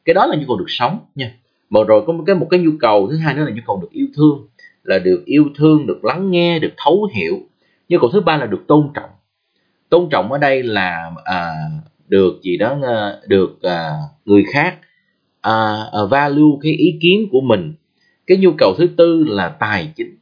Cái 0.06 0.14
đó 0.14 0.26
là 0.26 0.36
nhu 0.36 0.44
cầu 0.48 0.58
được 0.58 0.66
sống 0.68 1.00
nha. 1.16 1.34
Mà 1.70 1.80
rồi 1.88 2.04
có 2.08 2.14
một 2.14 2.24
cái 2.28 2.36
một 2.36 2.48
cái 2.50 2.60
nhu 2.60 2.72
cầu 2.80 3.08
thứ 3.12 3.18
hai 3.18 3.34
nữa 3.34 3.44
là 3.44 3.52
nhu 3.52 3.62
cầu 3.68 3.80
được 3.82 3.92
yêu 3.92 4.08
thương 4.16 4.48
là 4.84 5.00
được 5.00 5.24
yêu 5.26 5.46
thương 5.56 5.88
được 5.88 6.06
lắng 6.06 6.32
nghe 6.32 6.60
được 6.60 6.74
thấu 6.78 7.10
hiểu. 7.16 7.36
Nhu 7.90 8.00
cầu 8.00 8.10
thứ 8.14 8.22
ba 8.22 8.38
là 8.38 8.46
được 8.46 8.64
tôn 8.68 8.90
trọng. 8.94 9.10
Tôn 9.90 10.08
trọng 10.12 10.32
ở 10.32 10.38
đây 10.38 10.64
là 10.64 11.12
à, 11.24 11.52
được 12.08 12.42
gì 12.42 12.58
đó 12.58 12.78
à, 12.84 13.14
được 13.28 13.62
à, 13.62 13.92
người 14.26 14.44
khác 14.54 14.78
à, 15.42 15.76
à, 15.92 16.00
value 16.10 16.58
cái 16.62 16.72
ý 16.72 16.98
kiến 17.02 17.28
của 17.32 17.42
mình. 17.42 17.74
Cái 18.28 18.38
nhu 18.38 18.52
cầu 18.58 18.76
thứ 18.78 18.88
tư 18.98 19.24
là 19.28 19.50
tài 19.50 19.94
chính 19.96 20.18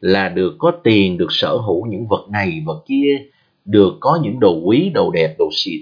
là 0.00 0.28
được 0.28 0.54
có 0.58 0.72
tiền 0.84 1.18
được 1.18 1.28
sở 1.30 1.56
hữu 1.56 1.86
những 1.86 2.06
vật 2.06 2.26
này 2.30 2.62
vật 2.66 2.82
kia 2.86 3.18
được 3.64 3.94
có 4.00 4.18
những 4.22 4.40
đồ 4.40 4.60
quý 4.64 4.90
đồ 4.94 5.10
đẹp 5.10 5.34
đồ 5.38 5.48
xịn. 5.52 5.80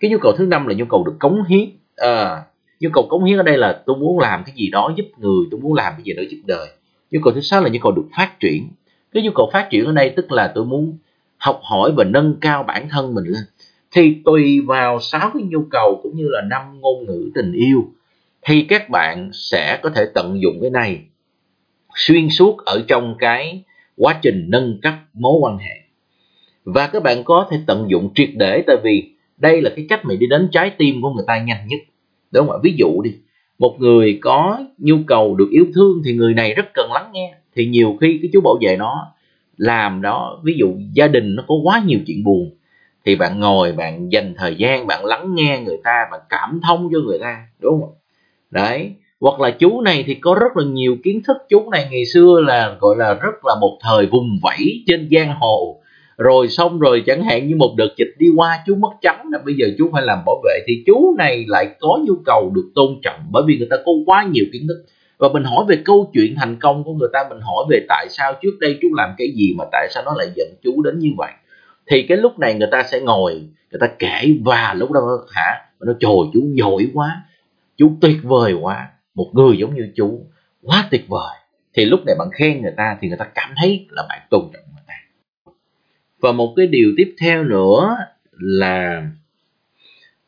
Cái 0.00 0.10
nhu 0.10 0.18
cầu 0.18 0.32
thứ 0.36 0.46
năm 0.46 0.66
là 0.66 0.74
nhu 0.74 0.84
cầu 0.84 1.04
được 1.04 1.14
cống 1.18 1.44
hiến. 1.44 1.68
À, 1.96 2.42
nhu 2.80 2.90
cầu 2.92 3.06
cống 3.10 3.24
hiến 3.24 3.36
ở 3.36 3.42
đây 3.42 3.58
là 3.58 3.82
tôi 3.86 3.96
muốn 3.96 4.18
làm 4.18 4.42
cái 4.46 4.54
gì 4.56 4.70
đó 4.70 4.92
giúp 4.96 5.06
người 5.18 5.46
tôi 5.50 5.60
muốn 5.60 5.74
làm 5.74 5.92
cái 5.96 6.02
gì 6.04 6.12
đó 6.12 6.22
giúp 6.30 6.38
đời. 6.46 6.68
Nhu 7.10 7.20
cầu 7.24 7.32
thứ 7.32 7.40
sáu 7.40 7.62
là 7.62 7.68
nhu 7.68 7.78
cầu 7.82 7.92
được 7.92 8.06
phát 8.16 8.40
triển. 8.40 8.68
Cái 9.12 9.22
nhu 9.22 9.30
cầu 9.34 9.50
phát 9.52 9.68
triển 9.70 9.84
ở 9.84 9.92
đây 9.92 10.10
tức 10.16 10.32
là 10.32 10.52
tôi 10.54 10.64
muốn 10.64 10.98
học 11.36 11.60
hỏi 11.62 11.92
và 11.96 12.04
nâng 12.04 12.36
cao 12.40 12.62
bản 12.62 12.88
thân 12.90 13.14
mình 13.14 13.24
lên. 13.24 13.42
Thì 13.90 14.16
tùy 14.24 14.60
vào 14.60 15.00
sáu 15.00 15.30
cái 15.34 15.42
nhu 15.42 15.64
cầu 15.70 16.00
cũng 16.02 16.16
như 16.16 16.28
là 16.28 16.40
năm 16.50 16.80
ngôn 16.80 17.06
ngữ 17.06 17.30
tình 17.34 17.52
yêu 17.52 17.84
thì 18.42 18.62
các 18.62 18.90
bạn 18.90 19.30
sẽ 19.32 19.80
có 19.82 19.90
thể 19.90 20.06
tận 20.14 20.42
dụng 20.42 20.58
cái 20.60 20.70
này 20.70 21.00
xuyên 21.96 22.28
suốt 22.30 22.64
ở 22.64 22.84
trong 22.88 23.16
cái 23.18 23.62
quá 23.96 24.18
trình 24.22 24.46
nâng 24.48 24.78
cấp 24.82 24.94
mối 25.12 25.34
quan 25.40 25.58
hệ. 25.58 25.80
Và 26.64 26.86
các 26.86 27.02
bạn 27.02 27.24
có 27.24 27.48
thể 27.50 27.56
tận 27.66 27.86
dụng 27.88 28.10
triệt 28.14 28.28
để 28.36 28.62
tại 28.66 28.76
vì 28.84 29.10
đây 29.36 29.62
là 29.62 29.70
cái 29.76 29.86
cách 29.88 30.04
mà 30.04 30.14
đi 30.14 30.26
đến 30.26 30.48
trái 30.52 30.70
tim 30.70 31.02
của 31.02 31.10
người 31.10 31.24
ta 31.26 31.38
nhanh 31.38 31.66
nhất. 31.66 31.80
Đúng 32.30 32.46
không 32.46 32.56
ạ? 32.56 32.60
Ví 32.62 32.74
dụ 32.76 33.02
đi, 33.02 33.10
một 33.58 33.76
người 33.78 34.18
có 34.22 34.58
nhu 34.78 34.96
cầu 35.06 35.34
được 35.34 35.48
yêu 35.50 35.66
thương 35.74 36.02
thì 36.04 36.12
người 36.12 36.34
này 36.34 36.54
rất 36.54 36.66
cần 36.74 36.92
lắng 36.92 37.10
nghe. 37.12 37.34
Thì 37.54 37.66
nhiều 37.66 37.96
khi 38.00 38.18
cái 38.22 38.30
chú 38.32 38.40
bảo 38.40 38.58
vệ 38.60 38.76
nó 38.76 39.12
làm 39.56 40.02
đó, 40.02 40.40
ví 40.44 40.54
dụ 40.58 40.74
gia 40.92 41.08
đình 41.08 41.34
nó 41.34 41.44
có 41.46 41.54
quá 41.62 41.82
nhiều 41.86 42.00
chuyện 42.06 42.24
buồn, 42.24 42.50
thì 43.04 43.16
bạn 43.16 43.40
ngồi, 43.40 43.72
bạn 43.72 44.12
dành 44.12 44.34
thời 44.36 44.54
gian, 44.54 44.86
bạn 44.86 45.04
lắng 45.04 45.34
nghe 45.34 45.62
người 45.66 45.76
ta, 45.84 46.06
bạn 46.10 46.20
cảm 46.28 46.60
thông 46.62 46.88
cho 46.92 46.98
người 47.06 47.18
ta. 47.18 47.46
Đúng 47.60 47.80
không 47.80 47.94
đấy 48.50 48.92
hoặc 49.20 49.40
là 49.40 49.50
chú 49.50 49.80
này 49.80 50.04
thì 50.06 50.14
có 50.14 50.34
rất 50.40 50.56
là 50.56 50.64
nhiều 50.64 50.96
kiến 51.04 51.22
thức. 51.26 51.36
Chú 51.48 51.70
này 51.70 51.88
ngày 51.90 52.04
xưa 52.04 52.40
là, 52.46 52.76
gọi 52.80 52.96
là, 52.96 53.14
rất 53.14 53.44
là 53.44 53.54
một 53.60 53.78
thời 53.82 54.06
vùng 54.06 54.38
vẫy 54.42 54.84
trên 54.86 55.08
giang 55.10 55.34
hồ. 55.40 55.80
Rồi 56.18 56.48
xong 56.48 56.78
rồi 56.78 57.02
chẳng 57.06 57.22
hạn 57.22 57.48
như 57.48 57.56
một 57.56 57.74
đợt 57.78 57.88
dịch 57.96 58.14
đi 58.18 58.26
qua, 58.36 58.58
chú 58.66 58.74
mất 58.74 58.92
trắng 59.02 59.26
là 59.32 59.38
bây 59.44 59.54
giờ 59.54 59.66
chú 59.78 59.90
phải 59.92 60.02
làm 60.02 60.18
bảo 60.26 60.42
vệ. 60.44 60.60
Thì 60.66 60.82
chú 60.86 61.14
này 61.18 61.44
lại 61.48 61.66
có 61.80 61.98
nhu 62.06 62.14
cầu 62.24 62.52
được 62.54 62.70
tôn 62.74 62.98
trọng 63.02 63.20
bởi 63.30 63.42
vì 63.46 63.58
người 63.58 63.68
ta 63.70 63.76
có 63.86 63.92
quá 64.06 64.28
nhiều 64.32 64.44
kiến 64.52 64.66
thức. 64.68 64.84
Và 65.18 65.28
mình 65.32 65.44
hỏi 65.44 65.64
về 65.68 65.78
câu 65.84 66.10
chuyện 66.14 66.34
thành 66.36 66.56
công 66.60 66.84
của 66.84 66.92
người 66.92 67.08
ta, 67.12 67.24
mình 67.30 67.40
hỏi 67.40 67.64
về 67.70 67.86
tại 67.88 68.06
sao 68.10 68.32
trước 68.42 68.58
đây 68.60 68.78
chú 68.82 68.88
làm 68.94 69.10
cái 69.18 69.28
gì 69.34 69.54
mà 69.58 69.64
tại 69.72 69.88
sao 69.90 70.02
nó 70.06 70.12
lại 70.16 70.26
dẫn 70.36 70.48
chú 70.62 70.82
đến 70.82 70.98
như 70.98 71.10
vậy. 71.18 71.32
Thì 71.90 72.02
cái 72.02 72.18
lúc 72.18 72.38
này 72.38 72.54
người 72.54 72.68
ta 72.72 72.82
sẽ 72.82 73.00
ngồi, 73.00 73.32
người 73.70 73.80
ta 73.80 73.86
kể 73.98 74.32
và 74.44 74.74
lúc 74.76 74.92
đó 74.92 75.00
hả? 75.30 75.60
Nó 75.80 75.92
trời 76.00 76.12
chú 76.34 76.40
giỏi 76.54 76.86
quá, 76.94 77.22
chú 77.76 77.92
tuyệt 78.00 78.16
vời 78.22 78.52
quá 78.52 78.88
một 79.16 79.30
người 79.32 79.56
giống 79.58 79.74
như 79.74 79.92
chú 79.96 80.26
quá 80.62 80.88
tuyệt 80.90 81.04
vời. 81.08 81.36
Thì 81.74 81.84
lúc 81.84 82.00
này 82.06 82.16
bạn 82.18 82.28
khen 82.32 82.62
người 82.62 82.74
ta 82.76 82.98
thì 83.00 83.08
người 83.08 83.16
ta 83.16 83.24
cảm 83.34 83.54
thấy 83.56 83.86
là 83.90 84.02
bạn 84.08 84.20
tôn 84.30 84.40
trọng 84.52 84.62
người 84.74 84.84
ta. 84.86 84.94
Và 86.20 86.32
một 86.32 86.52
cái 86.56 86.66
điều 86.66 86.92
tiếp 86.96 87.14
theo 87.20 87.44
nữa 87.44 87.96
là 88.32 89.08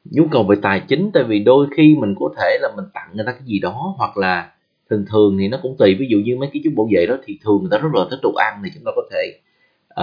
nhu 0.05 0.27
cầu 0.31 0.42
về 0.42 0.57
tài 0.62 0.81
chính 0.88 1.11
tại 1.14 1.24
vì 1.24 1.38
đôi 1.38 1.66
khi 1.77 1.96
mình 2.01 2.14
có 2.18 2.35
thể 2.38 2.59
là 2.61 2.68
mình 2.77 2.85
tặng 2.94 3.11
người 3.14 3.24
ta 3.27 3.33
cái 3.33 3.42
gì 3.44 3.59
đó 3.59 3.94
hoặc 3.96 4.16
là 4.16 4.53
thường 4.90 5.05
thường 5.11 5.37
thì 5.38 5.48
nó 5.48 5.59
cũng 5.62 5.77
tùy. 5.79 5.94
Ví 5.94 6.07
dụ 6.11 6.18
như 6.18 6.37
mấy 6.37 6.51
cái 6.53 6.62
chú 6.64 6.70
bảo 6.77 6.88
vệ 6.92 7.07
đó 7.07 7.16
thì 7.24 7.38
thường 7.44 7.59
người 7.61 7.70
ta 7.70 7.79
rất 7.79 7.88
là 7.94 8.05
thích 8.11 8.20
đồ 8.22 8.33
ăn 8.35 8.62
thì 8.64 8.70
chúng 8.74 8.85
ta 8.85 8.92
có 8.96 9.03
thể 9.11 9.38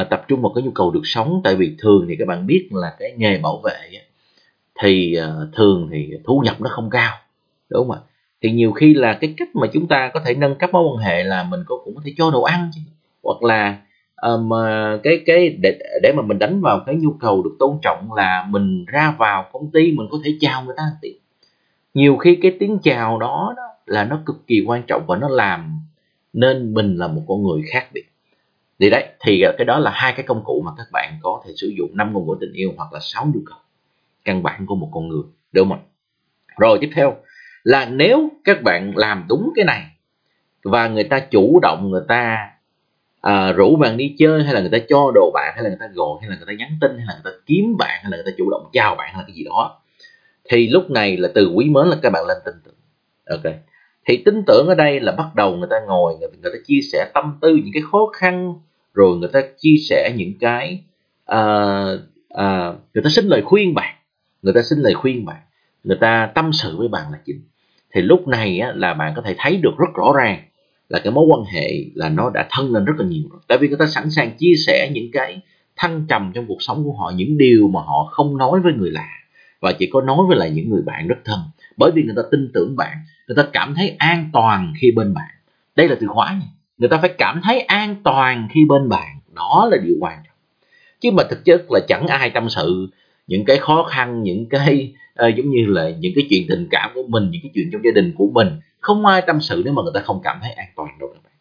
uh, 0.02 0.10
tập 0.10 0.26
trung 0.28 0.42
vào 0.42 0.52
cái 0.56 0.64
nhu 0.64 0.72
cầu 0.72 0.92
được 0.92 1.02
sống. 1.04 1.42
Tại 1.44 1.56
vì 1.56 1.76
thường 1.80 2.06
thì 2.10 2.16
các 2.20 2.28
bạn 2.28 2.48
biết 2.48 2.70
là 2.72 2.96
cái 3.00 3.14
nghề 3.18 3.38
bảo 3.38 3.62
vệ 3.64 4.00
thì 4.80 5.18
uh, 5.20 5.54
thường 5.54 5.90
thì 5.92 6.12
thu 6.24 6.42
nhập 6.46 6.62
nó 6.62 6.70
không 6.70 6.90
cao 6.90 7.16
đúng 7.70 7.88
không 7.88 7.98
ạ? 7.98 8.02
Thì 8.42 8.52
nhiều 8.52 8.72
khi 8.72 8.94
là 8.94 9.18
cái 9.22 9.34
cách 9.38 9.56
mà 9.56 9.68
chúng 9.74 9.88
ta 9.88 10.12
có 10.14 10.20
thể 10.26 10.34
nâng 10.34 10.56
cấp 10.56 10.70
mối 10.74 10.84
quan 10.84 10.98
hệ 10.98 11.24
là 11.24 11.44
mình 11.44 11.60
có 11.68 11.78
cũng 11.86 11.96
có 11.96 12.02
thể 12.06 12.14
cho 12.18 12.32
đồ 12.32 12.42
ăn 12.42 12.72
chứ. 12.76 12.82
Hoặc 13.24 13.44
là 13.44 13.78
um, 14.22 14.50
cái 15.04 15.24
cái 15.26 15.50
để 15.50 15.80
để 16.04 16.14
mà 16.16 16.22
mình 16.22 16.40
đánh 16.40 16.62
vào 16.62 16.84
cái 16.86 16.96
nhu 16.96 17.12
cầu 17.20 17.44
được 17.44 17.56
tôn 17.60 17.78
trọng 17.82 18.14
là 18.14 18.48
mình 18.50 18.86
ra 18.86 19.16
vào 19.18 19.46
công 19.54 19.72
ty 19.72 19.92
mình 19.92 20.08
có 20.12 20.18
thể 20.24 20.38
chào 20.40 20.64
người 20.64 20.76
ta 20.78 20.84
một 21.02 21.20
nhiều 21.94 22.18
khi 22.18 22.40
cái 22.42 22.56
tiếng 22.60 22.80
chào 22.84 23.20
đó, 23.20 23.54
đó 23.58 23.64
là 23.86 24.04
nó 24.04 24.20
cực 24.26 24.48
kỳ 24.48 24.64
quan 24.68 24.84
trọng 24.88 25.06
và 25.08 25.18
nó 25.18 25.30
làm 25.30 25.80
nên 26.34 26.74
mình 26.74 26.96
là 26.96 27.08
một 27.08 27.22
con 27.28 27.44
người 27.44 27.62
khác 27.72 27.88
biệt. 27.94 28.06
Thì 28.80 28.90
đấy 28.90 29.08
thì 29.20 29.44
cái 29.58 29.66
đó 29.66 29.80
là 29.80 29.92
hai 29.94 30.14
cái 30.14 30.26
công 30.26 30.44
cụ 30.44 30.62
mà 30.66 30.72
các 30.78 30.88
bạn 30.92 31.14
có 31.22 31.42
thể 31.46 31.54
sử 31.56 31.68
dụng 31.78 31.90
năm 31.94 32.14
ngôn 32.14 32.28
ngữ 32.28 32.36
tình 32.40 32.54
yêu 32.54 32.74
hoặc 32.78 32.94
là 32.94 33.00
sáu 33.02 33.26
nhu 33.34 33.40
cầu 33.46 33.58
căn 34.26 34.44
bản 34.44 34.66
của 34.66 34.76
một 34.76 34.90
con 34.94 35.08
người. 35.08 35.24
Đúng 35.52 35.70
không 35.70 35.80
rồi 36.58 36.78
tiếp 36.82 36.90
theo 36.96 37.16
là 37.66 37.86
nếu 37.86 38.30
các 38.44 38.64
bạn 38.64 38.98
làm 38.98 39.26
đúng 39.30 39.52
cái 39.56 39.66
này 39.66 39.84
và 40.64 40.88
người 40.88 41.04
ta 41.04 41.20
chủ 41.20 41.60
động 41.62 41.90
người 41.92 42.04
ta 42.08 42.50
à, 43.22 43.52
rủ 43.52 43.76
bạn 43.76 43.98
đi 43.98 44.16
chơi 44.20 44.44
hay 44.44 44.54
là 44.54 44.60
người 44.60 44.70
ta 44.70 44.78
cho 44.90 45.12
đồ 45.16 45.32
bạn 45.34 45.54
hay 45.56 45.64
là 45.64 45.70
người 45.70 45.78
ta 45.80 45.88
gọi 45.94 46.18
hay 46.22 46.30
là 46.30 46.36
người 46.36 46.46
ta 46.48 46.54
nhắn 46.54 46.70
tin 46.82 46.92
hay 46.98 47.06
là 47.08 47.14
người 47.14 47.32
ta 47.34 47.38
kiếm 47.46 47.78
bạn 47.78 48.00
hay 48.02 48.12
là 48.12 48.18
người 48.18 48.26
ta 48.26 48.32
chủ 48.38 48.50
động 48.50 48.70
chào 48.74 48.96
bạn 48.96 49.10
hay 49.14 49.22
là 49.22 49.24
cái 49.28 49.36
gì 49.36 49.44
đó 49.44 49.82
thì 50.50 50.68
lúc 50.68 50.90
này 50.90 51.18
là 51.18 51.30
từ 51.36 51.52
quý 51.56 51.70
mến 51.70 51.88
là 51.88 51.98
các 52.02 52.10
bạn 52.10 52.26
lên 52.28 52.38
tin 52.46 52.54
tưởng 52.66 52.76
ok 53.30 53.54
thì 54.08 54.22
tin 54.26 54.44
tưởng 54.48 54.68
ở 54.68 54.76
đây 54.76 55.00
là 55.00 55.12
bắt 55.12 55.36
đầu 55.36 55.56
người 55.56 55.68
ta 55.72 55.76
ngồi 55.88 56.18
người, 56.20 56.30
người 56.42 56.52
ta 56.52 56.60
chia 56.66 56.80
sẻ 56.92 57.12
tâm 57.14 57.38
tư 57.42 57.56
những 57.56 57.74
cái 57.74 57.84
khó 57.92 58.06
khăn 58.14 58.54
rồi 58.94 59.18
người 59.18 59.30
ta 59.34 59.42
chia 59.58 59.76
sẻ 59.90 60.14
những 60.16 60.34
cái 60.40 60.84
uh, 61.32 62.00
uh, 62.34 62.76
người 62.94 63.04
ta 63.04 63.10
xin 63.10 63.26
lời 63.26 63.42
khuyên 63.42 63.74
bạn 63.74 63.96
người 64.42 64.54
ta 64.54 64.62
xin 64.62 64.80
lời 64.80 64.94
khuyên 64.94 65.26
bạn 65.26 65.42
người 65.84 65.98
ta 66.02 66.32
tâm 66.36 66.54
sự 66.54 66.78
với 66.78 66.88
bạn 66.88 67.12
là 67.12 67.18
chính 67.26 67.42
thì 67.96 68.02
lúc 68.02 68.28
này 68.28 68.60
á, 68.60 68.72
là 68.76 68.94
bạn 68.94 69.14
có 69.16 69.22
thể 69.22 69.36
thấy 69.38 69.58
được 69.58 69.78
rất 69.78 69.94
rõ 69.96 70.14
ràng 70.18 70.44
là 70.90 71.00
cái 71.04 71.14
mối 71.14 71.26
quan 71.30 71.54
hệ 71.54 71.86
là 71.94 72.10
nó 72.10 72.30
đã 72.30 72.48
thân 72.50 72.72
lên 72.72 72.86
rất 72.86 72.94
là 72.98 73.06
nhiều 73.06 73.24
rồi. 73.32 73.42
Tại 73.48 73.58
vì 73.58 73.68
người 73.68 73.78
ta 73.78 73.88
sẵn 73.88 74.10
sàng 74.10 74.32
chia 74.38 74.54
sẻ 74.68 74.90
những 74.94 75.12
cái 75.14 75.42
thăng 75.76 76.06
trầm 76.10 76.32
trong 76.36 76.46
cuộc 76.48 76.62
sống 76.62 76.84
của 76.84 76.94
họ 76.94 77.12
những 77.16 77.38
điều 77.38 77.68
mà 77.68 77.82
họ 77.82 78.10
không 78.12 78.38
nói 78.38 78.60
với 78.60 78.74
người 78.74 78.92
lạ 78.92 79.10
và 79.62 79.74
chỉ 79.80 79.90
có 79.94 80.02
nói 80.02 80.18
với 80.28 80.38
lại 80.38 80.52
những 80.52 80.70
người 80.70 80.82
bạn 80.86 81.08
rất 81.08 81.16
thân. 81.26 81.40
Bởi 81.78 81.92
vì 81.96 82.04
người 82.04 82.16
ta 82.18 82.22
tin 82.32 82.52
tưởng 82.54 82.76
bạn 82.76 82.98
người 83.28 83.36
ta 83.36 83.50
cảm 83.54 83.76
thấy 83.76 83.96
an 83.98 84.30
toàn 84.34 84.74
khi 84.82 84.92
bên 84.92 85.14
bạn. 85.14 85.30
Đây 85.76 85.88
là 85.88 85.96
từ 86.02 86.08
khóa 86.08 86.32
nha. 86.34 86.48
Người 86.78 86.90
ta 86.90 86.98
phải 86.98 87.10
cảm 87.18 87.42
thấy 87.44 87.62
an 87.62 87.96
toàn 88.04 88.48
khi 88.52 88.66
bên 88.66 88.90
bạn. 88.90 89.20
Đó 89.34 89.68
là 89.72 89.78
điều 89.84 89.96
quan 90.00 90.18
trọng. 90.26 90.36
Chứ 91.00 91.12
mà 91.12 91.24
thực 91.30 91.46
chất 91.46 91.62
là 91.70 91.80
chẳng 91.88 92.08
ai 92.08 92.30
tâm 92.30 92.50
sự 92.50 92.90
những 93.28 93.46
cái 93.46 93.58
khó 93.58 93.84
khăn 93.84 94.24
những 94.24 94.50
cái 94.50 94.94
uh, 95.28 95.36
giống 95.36 95.50
như 95.50 95.66
là 95.66 95.90
những 96.00 96.14
cái 96.16 96.28
chuyện 96.30 96.46
tình 96.50 96.68
cảm 96.72 96.92
của 96.94 97.04
mình 97.08 97.32
những 97.32 97.42
cái 97.42 97.52
chuyện 97.54 97.70
trong 97.72 97.82
gia 97.86 97.92
đình 97.92 98.14
của 98.18 98.28
mình 98.28 98.48
không 98.80 99.06
ai 99.06 99.22
tâm 99.28 99.42
sự 99.42 99.62
nếu 99.66 99.74
mà 99.74 99.82
người 99.82 99.92
ta 99.94 100.02
không 100.02 100.22
cảm 100.24 100.40
thấy 100.42 100.52
an 100.52 100.68
toàn 100.76 100.90
đâu 101.00 101.10
các 101.14 101.20
bạn. 101.24 101.34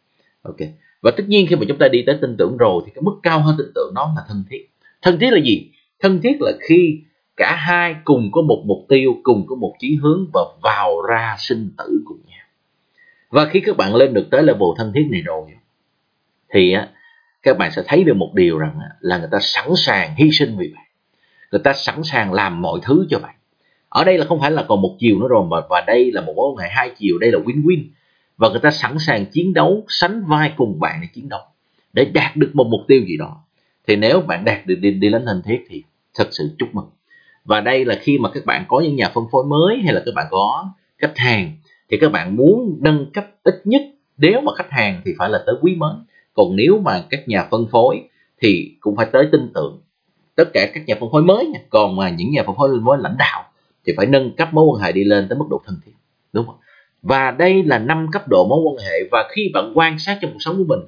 Ok. 0.42 0.68
Và 1.02 1.10
tất 1.16 1.24
nhiên 1.28 1.46
khi 1.46 1.56
mà 1.56 1.64
chúng 1.68 1.78
ta 1.78 1.88
đi 1.88 2.02
tới 2.06 2.18
tin 2.20 2.36
tưởng 2.38 2.56
rồi 2.56 2.82
thì 2.86 2.92
cái 2.94 3.02
mức 3.02 3.16
cao 3.22 3.40
hơn 3.40 3.54
tin 3.58 3.66
tưởng 3.74 3.92
nó 3.94 4.12
là 4.16 4.22
thân 4.28 4.44
thiết. 4.50 4.70
Thân 5.02 5.18
thiết 5.18 5.30
là 5.30 5.40
gì? 5.44 5.70
Thân 6.00 6.20
thiết 6.22 6.36
là 6.40 6.52
khi 6.68 7.00
cả 7.36 7.56
hai 7.56 7.96
cùng 8.04 8.30
có 8.32 8.42
một 8.42 8.62
mục 8.66 8.86
tiêu 8.88 9.14
cùng 9.22 9.46
có 9.46 9.56
một 9.56 9.74
chí 9.78 9.98
hướng 10.02 10.26
và 10.34 10.40
vào 10.62 11.02
ra 11.08 11.36
sinh 11.38 11.70
tử 11.78 12.02
cùng 12.04 12.18
nhau. 12.26 12.46
Và 13.30 13.46
khi 13.46 13.60
các 13.60 13.76
bạn 13.76 13.94
lên 13.94 14.14
được 14.14 14.26
tới 14.30 14.42
level 14.42 14.68
thân 14.76 14.92
thiết 14.94 15.06
này 15.10 15.20
rồi 15.20 15.50
thì 16.54 16.72
á 16.72 16.88
các 17.42 17.58
bạn 17.58 17.70
sẽ 17.70 17.82
thấy 17.86 18.04
được 18.04 18.16
một 18.16 18.30
điều 18.34 18.58
rằng 18.58 18.78
là 19.00 19.18
người 19.18 19.28
ta 19.32 19.38
sẵn 19.40 19.68
sàng 19.76 20.14
hy 20.16 20.30
sinh 20.30 20.56
vì 20.58 20.72
bạn 20.74 20.83
người 21.52 21.60
ta 21.64 21.72
sẵn 21.72 22.02
sàng 22.04 22.32
làm 22.32 22.62
mọi 22.62 22.80
thứ 22.82 23.06
cho 23.10 23.18
bạn. 23.18 23.34
Ở 23.88 24.04
đây 24.04 24.18
là 24.18 24.24
không 24.24 24.40
phải 24.40 24.50
là 24.50 24.64
còn 24.68 24.82
một 24.82 24.96
chiều 24.98 25.18
nữa 25.18 25.28
rồi 25.28 25.44
mà 25.50 25.56
và 25.70 25.84
đây 25.86 26.12
là 26.12 26.20
một 26.20 26.32
mối 26.36 26.46
quan 26.50 26.64
hệ 26.64 26.68
hai 26.70 26.90
chiều 26.98 27.18
đây 27.18 27.32
là 27.32 27.38
win-win. 27.38 27.84
Và 28.36 28.48
người 28.48 28.60
ta 28.60 28.70
sẵn 28.70 28.98
sàng 28.98 29.26
chiến 29.26 29.54
đấu 29.54 29.84
sánh 29.88 30.24
vai 30.28 30.52
cùng 30.56 30.80
bạn 30.80 30.98
để 31.02 31.08
chiến 31.14 31.28
đấu 31.28 31.40
để 31.92 32.04
đạt 32.04 32.36
được 32.36 32.50
một 32.54 32.66
mục 32.70 32.80
tiêu 32.88 33.02
gì 33.08 33.16
đó. 33.16 33.36
Thì 33.86 33.96
nếu 33.96 34.20
bạn 34.20 34.44
đạt 34.44 34.66
được 34.66 34.74
đi, 34.80 34.90
đi 34.90 35.10
đến 35.10 35.22
thành 35.26 35.42
thiết 35.42 35.64
thì 35.68 35.82
thật 36.14 36.28
sự 36.30 36.50
chúc 36.58 36.74
mừng. 36.74 36.90
Và 37.44 37.60
đây 37.60 37.84
là 37.84 37.98
khi 38.00 38.18
mà 38.18 38.30
các 38.30 38.46
bạn 38.46 38.64
có 38.68 38.80
những 38.80 38.96
nhà 38.96 39.10
phân 39.14 39.24
phối 39.32 39.44
mới 39.44 39.78
hay 39.84 39.94
là 39.94 40.02
các 40.06 40.14
bạn 40.14 40.26
có 40.30 40.70
khách 40.98 41.18
hàng 41.18 41.52
thì 41.90 41.96
các 42.00 42.12
bạn 42.12 42.36
muốn 42.36 42.78
nâng 42.80 43.10
cấp 43.12 43.26
ít 43.42 43.54
nhất 43.64 43.82
nếu 44.18 44.40
mà 44.40 44.52
khách 44.56 44.70
hàng 44.70 45.02
thì 45.04 45.12
phải 45.18 45.30
là 45.30 45.42
tới 45.46 45.54
quý 45.60 45.74
mến. 45.74 45.90
Còn 46.34 46.56
nếu 46.56 46.78
mà 46.78 47.04
các 47.10 47.28
nhà 47.28 47.48
phân 47.50 47.66
phối 47.72 48.00
thì 48.42 48.76
cũng 48.80 48.96
phải 48.96 49.06
tới 49.12 49.28
tin 49.32 49.50
tưởng 49.54 49.80
tất 50.36 50.50
cả 50.52 50.66
các 50.74 50.86
nhà 50.86 50.94
phân 51.00 51.10
phối 51.12 51.22
mới 51.22 51.46
nha. 51.46 51.60
Còn 51.70 51.96
mà 51.96 52.10
những 52.10 52.30
nhà 52.30 52.42
phân 52.46 52.56
phối 52.56 52.80
mới 52.80 52.98
lãnh 53.00 53.16
đạo 53.18 53.44
thì 53.86 53.92
phải 53.96 54.06
nâng 54.06 54.36
cấp 54.36 54.48
mối 54.54 54.64
quan 54.64 54.82
hệ 54.82 54.92
đi 54.92 55.04
lên 55.04 55.28
tới 55.28 55.38
mức 55.38 55.46
độ 55.50 55.60
thân 55.66 55.76
thiết 55.84 55.92
đúng 56.32 56.46
không? 56.46 56.56
Và 57.02 57.30
đây 57.30 57.62
là 57.62 57.78
năm 57.78 58.06
cấp 58.12 58.28
độ 58.28 58.46
mối 58.48 58.58
quan 58.64 58.76
hệ 58.86 59.08
và 59.12 59.28
khi 59.30 59.50
bạn 59.54 59.72
quan 59.74 59.98
sát 59.98 60.18
trong 60.22 60.32
cuộc 60.32 60.38
sống 60.40 60.56
của 60.56 60.64
mình 60.68 60.80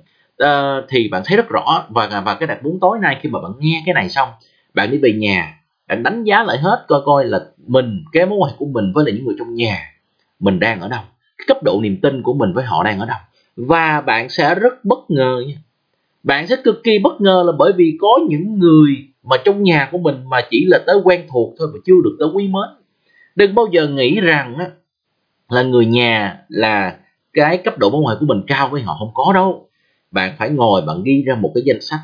uh, 0.42 0.84
thì 0.88 1.08
bạn 1.08 1.22
thấy 1.24 1.36
rất 1.36 1.48
rõ 1.48 1.84
và 1.88 2.22
và 2.26 2.34
cái 2.34 2.46
đặt 2.46 2.64
muốn 2.64 2.78
tối 2.80 2.98
nay 3.02 3.18
khi 3.22 3.28
mà 3.28 3.40
bạn 3.40 3.52
nghe 3.58 3.82
cái 3.86 3.94
này 3.94 4.08
xong 4.08 4.28
bạn 4.74 4.90
đi 4.90 4.98
về 4.98 5.12
nhà 5.12 5.60
bạn 5.88 6.02
đánh 6.02 6.24
giá 6.24 6.42
lại 6.42 6.58
hết 6.58 6.84
coi 6.88 7.00
coi 7.04 7.24
là 7.24 7.40
mình 7.66 8.04
cái 8.12 8.26
mối 8.26 8.38
quan 8.38 8.50
hệ 8.50 8.56
của 8.58 8.66
mình 8.66 8.92
với 8.94 9.04
lại 9.04 9.14
những 9.14 9.24
người 9.24 9.34
trong 9.38 9.54
nhà 9.54 9.78
mình 10.40 10.60
đang 10.60 10.80
ở 10.80 10.88
đâu 10.88 11.02
cái 11.38 11.44
cấp 11.48 11.62
độ 11.62 11.80
niềm 11.82 12.00
tin 12.02 12.22
của 12.22 12.34
mình 12.34 12.52
với 12.52 12.64
họ 12.64 12.82
đang 12.84 12.98
ở 12.98 13.06
đâu. 13.06 13.18
Và 13.56 14.00
bạn 14.00 14.28
sẽ 14.28 14.54
rất 14.54 14.84
bất 14.84 15.10
ngờ 15.10 15.42
nha. 15.48 15.54
Bạn 16.22 16.46
sẽ 16.46 16.56
cực 16.64 16.80
kỳ 16.84 16.98
bất 16.98 17.20
ngờ 17.20 17.42
là 17.46 17.52
bởi 17.58 17.72
vì 17.76 17.96
có 18.00 18.18
những 18.28 18.58
người 18.58 19.08
mà 19.26 19.36
trong 19.44 19.62
nhà 19.62 19.88
của 19.92 19.98
mình 19.98 20.24
mà 20.28 20.40
chỉ 20.50 20.64
là 20.68 20.78
tới 20.86 20.96
quen 21.04 21.26
thuộc 21.28 21.54
thôi 21.58 21.68
mà 21.72 21.78
chưa 21.86 21.94
được 22.04 22.16
tới 22.18 22.28
quý 22.34 22.48
mến. 22.48 22.84
Đừng 23.34 23.54
bao 23.54 23.66
giờ 23.72 23.88
nghĩ 23.88 24.20
rằng 24.20 24.56
á, 24.58 24.66
là 25.48 25.62
người 25.62 25.86
nhà 25.86 26.38
là 26.48 26.98
cái 27.32 27.58
cấp 27.58 27.78
độ 27.78 27.90
mối 27.90 28.00
quan 28.00 28.14
hệ 28.14 28.20
của 28.20 28.26
mình 28.26 28.42
cao 28.46 28.68
với 28.68 28.82
họ 28.82 28.96
không 28.98 29.10
có 29.14 29.32
đâu. 29.32 29.68
Bạn 30.10 30.34
phải 30.38 30.50
ngồi 30.50 30.82
bạn 30.86 31.02
ghi 31.02 31.22
ra 31.26 31.34
một 31.34 31.52
cái 31.54 31.62
danh 31.66 31.80
sách. 31.80 32.00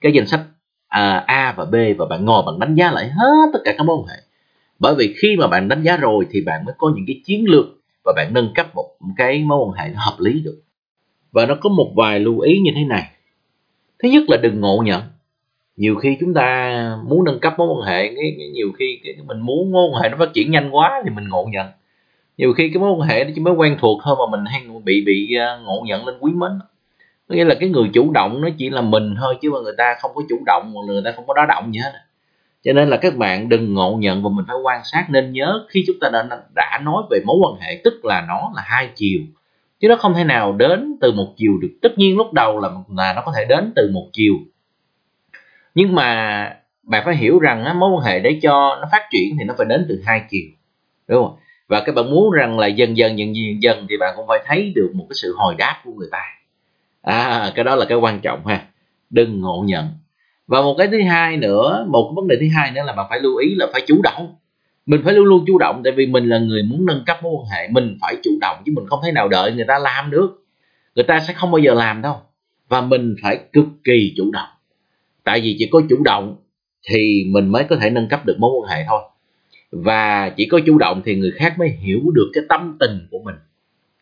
Cái 0.00 0.12
danh 0.12 0.26
sách 0.26 0.40
à, 0.88 1.24
A 1.26 1.54
và 1.56 1.64
B 1.64 1.74
và 1.98 2.06
bạn 2.06 2.24
ngồi 2.24 2.42
bạn 2.46 2.58
đánh 2.58 2.74
giá 2.74 2.90
lại 2.90 3.08
hết 3.08 3.50
tất 3.52 3.58
cả 3.64 3.74
các 3.78 3.86
mối 3.86 3.96
quan 3.96 4.06
hệ. 4.06 4.22
Bởi 4.78 4.94
vì 4.94 5.14
khi 5.22 5.36
mà 5.38 5.46
bạn 5.46 5.68
đánh 5.68 5.82
giá 5.82 5.96
rồi 5.96 6.26
thì 6.30 6.40
bạn 6.46 6.64
mới 6.64 6.74
có 6.78 6.92
những 6.96 7.04
cái 7.06 7.20
chiến 7.24 7.44
lược 7.48 7.66
và 8.04 8.12
bạn 8.16 8.34
nâng 8.34 8.52
cấp 8.54 8.74
một 8.74 8.88
cái 9.16 9.44
mối 9.44 9.58
quan 9.58 9.72
hệ 9.72 9.94
hợp 9.94 10.16
lý 10.18 10.40
được. 10.40 10.62
Và 11.32 11.46
nó 11.46 11.54
có 11.60 11.68
một 11.70 11.92
vài 11.96 12.20
lưu 12.20 12.40
ý 12.40 12.58
như 12.58 12.70
thế 12.74 12.84
này. 12.84 13.10
Thứ 14.02 14.08
nhất 14.08 14.22
là 14.28 14.36
đừng 14.36 14.60
ngộ 14.60 14.82
nhận 14.86 15.02
nhiều 15.76 15.96
khi 15.96 16.16
chúng 16.20 16.34
ta 16.34 16.98
muốn 17.04 17.24
nâng 17.24 17.40
cấp 17.40 17.54
mối 17.58 17.68
quan 17.68 17.88
hệ 17.88 18.14
nhiều 18.52 18.72
khi 18.78 19.00
mình 19.26 19.40
muốn 19.40 19.72
mối 19.72 19.88
quan 19.92 20.02
hệ 20.02 20.08
nó 20.08 20.16
phát 20.18 20.34
triển 20.34 20.50
nhanh 20.50 20.70
quá 20.70 21.02
thì 21.04 21.10
mình 21.10 21.28
ngộ 21.28 21.48
nhận. 21.52 21.66
Nhiều 22.36 22.52
khi 22.52 22.70
cái 22.74 22.80
mối 22.80 22.90
quan 22.90 23.08
hệ 23.08 23.24
nó 23.24 23.30
chỉ 23.34 23.40
mới 23.40 23.54
quen 23.54 23.76
thuộc 23.80 24.00
thôi 24.04 24.16
mà 24.18 24.36
mình 24.36 24.44
hay 24.46 24.62
bị 24.84 25.04
bị 25.06 25.36
à, 25.36 25.58
ngộ 25.64 25.82
nhận 25.86 26.06
lên 26.06 26.14
quý 26.20 26.32
mến. 26.32 26.50
Có 27.28 27.34
nghĩa 27.34 27.44
là 27.44 27.54
cái 27.54 27.68
người 27.68 27.90
chủ 27.92 28.10
động 28.12 28.40
nó 28.40 28.48
chỉ 28.58 28.70
là 28.70 28.80
mình 28.80 29.14
thôi 29.20 29.38
chứ 29.42 29.50
mà 29.50 29.58
người 29.64 29.74
ta 29.78 29.94
không 30.00 30.10
có 30.14 30.22
chủ 30.28 30.36
động 30.46 30.72
hoặc 30.74 30.82
người 30.86 31.02
ta 31.04 31.12
không 31.16 31.26
có 31.26 31.34
đá 31.34 31.46
động 31.48 31.74
gì 31.74 31.80
hết. 31.80 31.92
Cho 32.64 32.72
nên 32.72 32.88
là 32.88 32.96
các 32.96 33.16
bạn 33.16 33.48
đừng 33.48 33.74
ngộ 33.74 33.96
nhận 34.00 34.22
và 34.22 34.30
mình 34.30 34.44
phải 34.48 34.56
quan 34.64 34.80
sát 34.84 35.06
nên 35.10 35.32
nhớ 35.32 35.66
khi 35.68 35.84
chúng 35.86 35.96
ta 36.00 36.08
đã, 36.12 36.28
đã 36.54 36.80
nói 36.84 37.02
về 37.10 37.20
mối 37.26 37.36
quan 37.42 37.60
hệ 37.60 37.80
tức 37.84 38.04
là 38.04 38.24
nó 38.28 38.52
là 38.56 38.62
hai 38.64 38.90
chiều. 38.94 39.20
Chứ 39.80 39.88
nó 39.88 39.96
không 39.96 40.14
thể 40.14 40.24
nào 40.24 40.52
đến 40.52 40.96
từ 41.00 41.12
một 41.12 41.34
chiều 41.36 41.52
được. 41.62 41.78
Tất 41.82 41.98
nhiên 41.98 42.16
lúc 42.16 42.32
đầu 42.32 42.60
là 42.60 42.68
là 42.96 43.12
nó 43.12 43.22
có 43.24 43.32
thể 43.36 43.44
đến 43.44 43.72
từ 43.76 43.90
một 43.92 44.08
chiều 44.12 44.34
nhưng 45.74 45.94
mà 45.94 46.56
bạn 46.82 47.02
phải 47.04 47.16
hiểu 47.16 47.38
rằng 47.38 47.64
á, 47.64 47.72
mối 47.72 47.90
quan 47.90 48.04
hệ 48.04 48.20
để 48.20 48.38
cho 48.42 48.78
nó 48.80 48.88
phát 48.92 49.02
triển 49.10 49.36
thì 49.38 49.44
nó 49.44 49.54
phải 49.58 49.66
đến 49.66 49.86
từ 49.88 50.02
hai 50.04 50.22
chiều 50.30 50.48
đúng 51.08 51.24
không 51.24 51.36
và 51.72 51.80
các 51.80 51.94
bạn 51.94 52.10
muốn 52.10 52.30
rằng 52.30 52.58
là 52.58 52.66
dần 52.66 52.96
dần 52.96 53.18
dần 53.18 53.36
dần 53.36 53.62
dần 53.62 53.86
thì 53.90 53.96
bạn 53.96 54.14
cũng 54.16 54.26
phải 54.28 54.38
thấy 54.46 54.72
được 54.74 54.90
một 54.94 55.06
cái 55.08 55.14
sự 55.22 55.34
hồi 55.36 55.54
đáp 55.58 55.76
của 55.84 55.92
người 55.92 56.08
ta. 56.12 56.22
À 57.02 57.52
cái 57.54 57.64
đó 57.64 57.76
là 57.76 57.84
cái 57.84 57.98
quan 57.98 58.20
trọng 58.20 58.46
ha. 58.46 58.66
Đừng 59.10 59.40
ngộ 59.40 59.64
nhận. 59.66 59.88
Và 60.46 60.62
một 60.62 60.74
cái 60.78 60.88
thứ 60.88 61.02
hai 61.08 61.36
nữa 61.36 61.86
một 61.88 62.08
cái 62.08 62.14
vấn 62.16 62.28
đề 62.28 62.36
thứ 62.40 62.46
hai 62.56 62.70
nữa 62.70 62.82
là 62.84 62.92
bạn 62.92 63.06
phải 63.10 63.20
lưu 63.20 63.36
ý 63.36 63.54
là 63.54 63.66
phải 63.72 63.82
chủ 63.86 64.00
động. 64.02 64.36
Mình 64.86 65.00
phải 65.04 65.14
luôn 65.14 65.24
luôn 65.24 65.44
chủ 65.46 65.58
động 65.58 65.80
tại 65.84 65.92
vì 65.92 66.06
mình 66.06 66.28
là 66.28 66.38
người 66.38 66.62
muốn 66.62 66.86
nâng 66.86 67.02
cấp 67.06 67.18
mối 67.22 67.32
quan 67.32 67.46
hệ 67.50 67.68
mình 67.68 67.98
phải 68.00 68.16
chủ 68.22 68.30
động 68.40 68.56
chứ 68.66 68.72
mình 68.76 68.86
không 68.86 69.00
thể 69.04 69.12
nào 69.12 69.28
đợi 69.28 69.52
người 69.52 69.66
ta 69.68 69.78
làm 69.78 70.10
được. 70.10 70.44
Người 70.94 71.04
ta 71.04 71.20
sẽ 71.20 71.32
không 71.32 71.50
bao 71.50 71.58
giờ 71.58 71.74
làm 71.74 72.02
đâu. 72.02 72.16
Và 72.68 72.80
mình 72.80 73.14
phải 73.22 73.38
cực 73.52 73.66
kỳ 73.84 74.14
chủ 74.16 74.30
động 74.32 74.48
tại 75.24 75.40
vì 75.40 75.56
chỉ 75.58 75.68
có 75.72 75.82
chủ 75.88 76.02
động 76.04 76.36
thì 76.88 77.24
mình 77.28 77.48
mới 77.48 77.64
có 77.64 77.76
thể 77.76 77.90
nâng 77.90 78.08
cấp 78.08 78.26
được 78.26 78.36
mối 78.38 78.50
quan 78.60 78.70
hệ 78.70 78.84
thôi. 78.88 79.02
Và 79.70 80.30
chỉ 80.36 80.46
có 80.46 80.60
chủ 80.66 80.78
động 80.78 81.02
thì 81.04 81.16
người 81.16 81.30
khác 81.30 81.58
mới 81.58 81.68
hiểu 81.68 82.00
được 82.14 82.30
cái 82.32 82.44
tâm 82.48 82.76
tình 82.80 83.06
của 83.10 83.18
mình. 83.24 83.34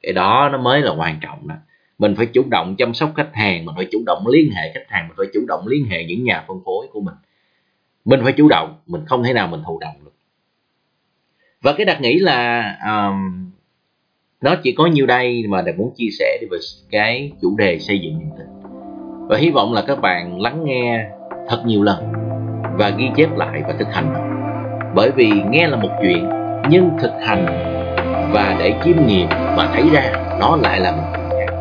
Cái 0.02 0.12
đó 0.12 0.48
nó 0.52 0.58
mới 0.58 0.80
là 0.80 0.94
quan 0.94 1.18
trọng 1.22 1.48
đó 1.48 1.54
mình 2.00 2.14
phải 2.16 2.26
chủ 2.26 2.44
động 2.50 2.76
chăm 2.78 2.94
sóc 2.94 3.12
khách 3.16 3.30
hàng 3.34 3.64
mình 3.64 3.74
phải 3.76 3.86
chủ 3.92 4.02
động 4.06 4.26
liên 4.26 4.50
hệ 4.50 4.72
khách 4.74 4.86
hàng 4.88 5.08
mình 5.08 5.16
phải 5.16 5.26
chủ 5.34 5.40
động 5.48 5.66
liên 5.66 5.84
hệ 5.84 6.04
những 6.04 6.24
nhà 6.24 6.44
phân 6.48 6.56
phối 6.64 6.86
của 6.92 7.00
mình. 7.00 7.14
Mình 8.04 8.20
phải 8.22 8.32
chủ 8.32 8.48
động 8.48 8.74
mình 8.86 9.02
không 9.06 9.24
thể 9.24 9.32
nào 9.32 9.48
mình 9.48 9.60
thụ 9.66 9.78
động 9.78 9.94
được. 10.04 10.12
Và 11.62 11.72
cái 11.72 11.84
đặt 11.84 12.00
nghĩ 12.00 12.18
là 12.18 12.62
um, 12.86 13.50
nó 14.40 14.56
chỉ 14.62 14.72
có 14.72 14.86
nhiêu 14.86 15.06
đây 15.06 15.44
mà 15.48 15.62
để 15.62 15.72
muốn 15.72 15.92
chia 15.96 16.08
sẻ 16.18 16.38
về 16.50 16.58
cái 16.90 17.32
chủ 17.42 17.56
đề 17.56 17.78
xây 17.78 17.98
dựng 17.98 18.18
niềm 18.18 18.28
tin 18.38 18.59
và 19.30 19.36
hy 19.36 19.50
vọng 19.50 19.72
là 19.72 19.82
các 19.86 20.00
bạn 20.00 20.40
lắng 20.40 20.64
nghe 20.64 21.04
thật 21.48 21.58
nhiều 21.64 21.82
lần 21.82 22.12
và 22.72 22.88
ghi 22.88 23.10
chép 23.16 23.28
lại 23.36 23.62
và 23.68 23.74
thực 23.78 23.94
hành. 23.94 24.14
Bởi 24.94 25.10
vì 25.10 25.30
nghe 25.50 25.66
là 25.66 25.76
một 25.76 25.88
chuyện, 26.02 26.28
nhưng 26.68 26.90
thực 27.00 27.12
hành 27.22 27.46
và 28.32 28.56
để 28.58 28.74
chiêm 28.84 29.06
nghiệm 29.06 29.28
và 29.28 29.68
thấy 29.72 29.84
ra, 29.92 30.02
nó 30.40 30.56
lại 30.56 30.80
là 30.80 30.90
một 30.90 31.02
chuyện 31.12 31.28
khác. 31.30 31.54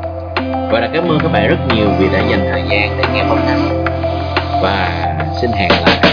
Và 0.72 0.80
là 0.80 0.90
cảm 0.94 1.08
ơn 1.08 1.20
các 1.24 1.32
bạn 1.32 1.48
rất 1.50 1.58
nhiều 1.76 1.88
vì 2.00 2.08
đã 2.14 2.20
dành 2.30 2.48
thời 2.52 2.64
gian 2.70 2.98
để 2.98 3.04
nghe 3.14 3.24
podcast. 3.24 3.74
Và 4.64 4.90
xin 5.42 5.52
hẹn 5.52 5.72
lại. 5.72 6.09